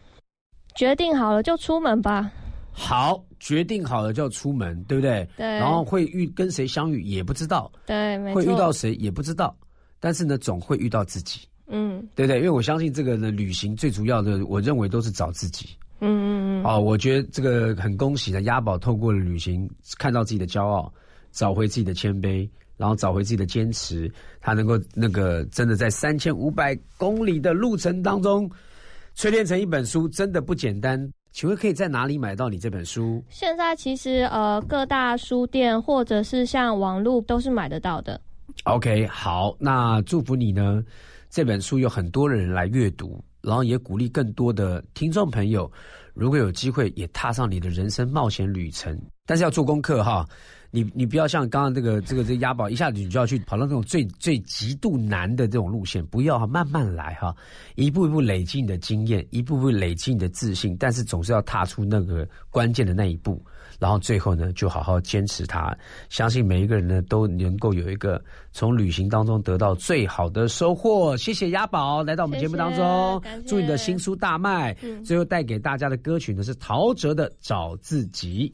[0.75, 2.31] 决定好了就出门吧。
[2.71, 5.27] 好，决定好了就要出门，对不对？
[5.37, 8.41] 对然后会遇跟谁相遇也不知道，对，没错。
[8.41, 9.55] 会遇到谁也不知道，
[9.99, 12.37] 但是呢，总会遇到自己，嗯对不对？
[12.37, 15.67] 因为我相信这个呢，旅行最主要的，我认为都是找自己。
[16.01, 20.91] 嗯嗯嗯，哦，我觉得这个很恭喜呢，押宝透过了旅行，看到自己的骄傲，
[21.31, 24.09] 找回自己的谦卑，然后找回自己的坚持，
[24.39, 28.49] 他能够那个真的在三千五百公里的路程当中，
[29.17, 31.11] 淬炼成一本书，真的不简单。
[31.31, 33.23] 请问可以在哪里买到你这本书？
[33.29, 38.19] 现在其实呃各大书店或者是像网络都是买得到的。
[38.63, 40.83] OK，好，那祝福你呢。
[41.29, 45.69] 这本书有很多人来阅读，然然后也鼓励更多的听众朋友，
[46.13, 50.23] 如果有机会也踏上你的人生冒险旅程，但是要做功课哈。
[50.71, 57.35] 你你不要像刚刚这个这个这个押宝，一下子你就要去跑到那种最最极度难的这种路线，不要哈，慢慢来哈，
[57.75, 63.43] 一步一步累积你的经验，一步步累积你的自信，但是总是要踏出那个关键的那一步，
[63.79, 65.75] 然后最后呢，就好好坚持它。
[66.09, 71.17] 相信每一个人呢，都能够有一个从旅行当中得到最好的收获。
[71.17, 74.77] 谢谢押宝来到我们节目当中谢谢，祝你的新书大卖。
[74.83, 78.47] 嗯最后带给大家的歌曲呢是陶喆的《找自己》。
[78.51, 78.53] 耶啦啦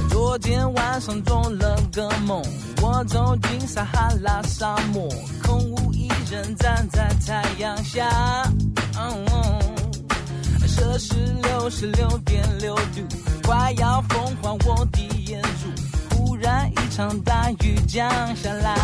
[0.09, 2.43] 昨天晚上做了个梦，
[3.03, 5.07] 走进撒哈拉沙漠，
[5.43, 8.09] 空无一人站在太阳下。
[10.67, 13.05] 摄氏六十六点六度，
[13.43, 16.15] 快要风化我的眼珠。
[16.15, 18.75] 忽然一场大雨降下来。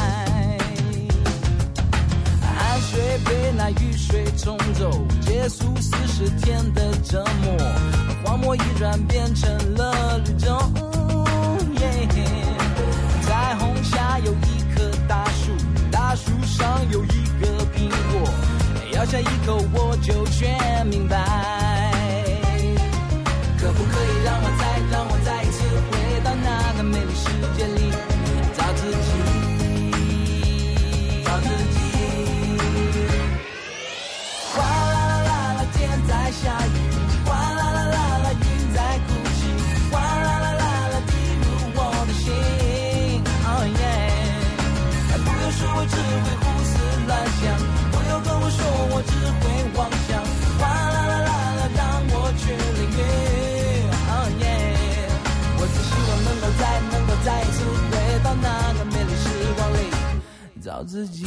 [2.42, 4.90] 汗水被那雨水冲走，
[5.22, 7.58] 结束四十天的折磨，
[8.24, 10.58] 荒漠已转变成了绿洲。
[11.80, 12.08] 耶
[14.20, 15.52] 有一棵大树，
[15.92, 18.30] 大树上有一个苹果，
[18.94, 21.65] 咬下一口我就全明白。
[60.76, 61.24] 找自己。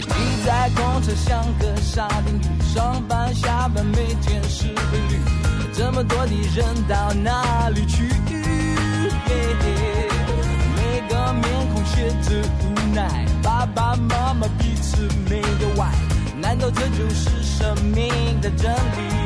[0.00, 0.08] 挤
[0.44, 2.42] 在公车像个沙丁鱼，
[2.74, 5.20] 上班下班每天是规律，
[5.72, 8.08] 这么多的人到哪里去？
[10.74, 15.92] 每个面孔写着无奈，爸爸妈妈彼此没有爱，
[16.40, 19.25] 难道这就是生命的真理？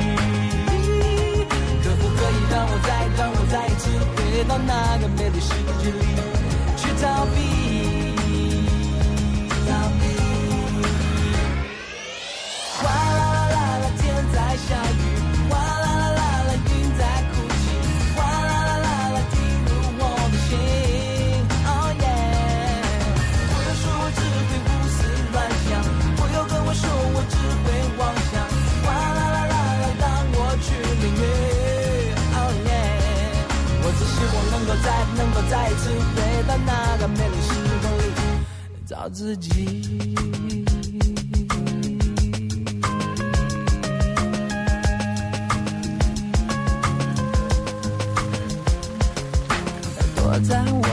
[2.50, 5.50] 让我再让我再一次回到那个美丽世
[5.82, 6.04] 界里
[6.76, 7.59] 去逃避？
[35.76, 37.48] 次回到那个美丽时
[37.82, 38.02] 光里，
[38.86, 40.16] 找自己。
[50.16, 50.89] 躲在我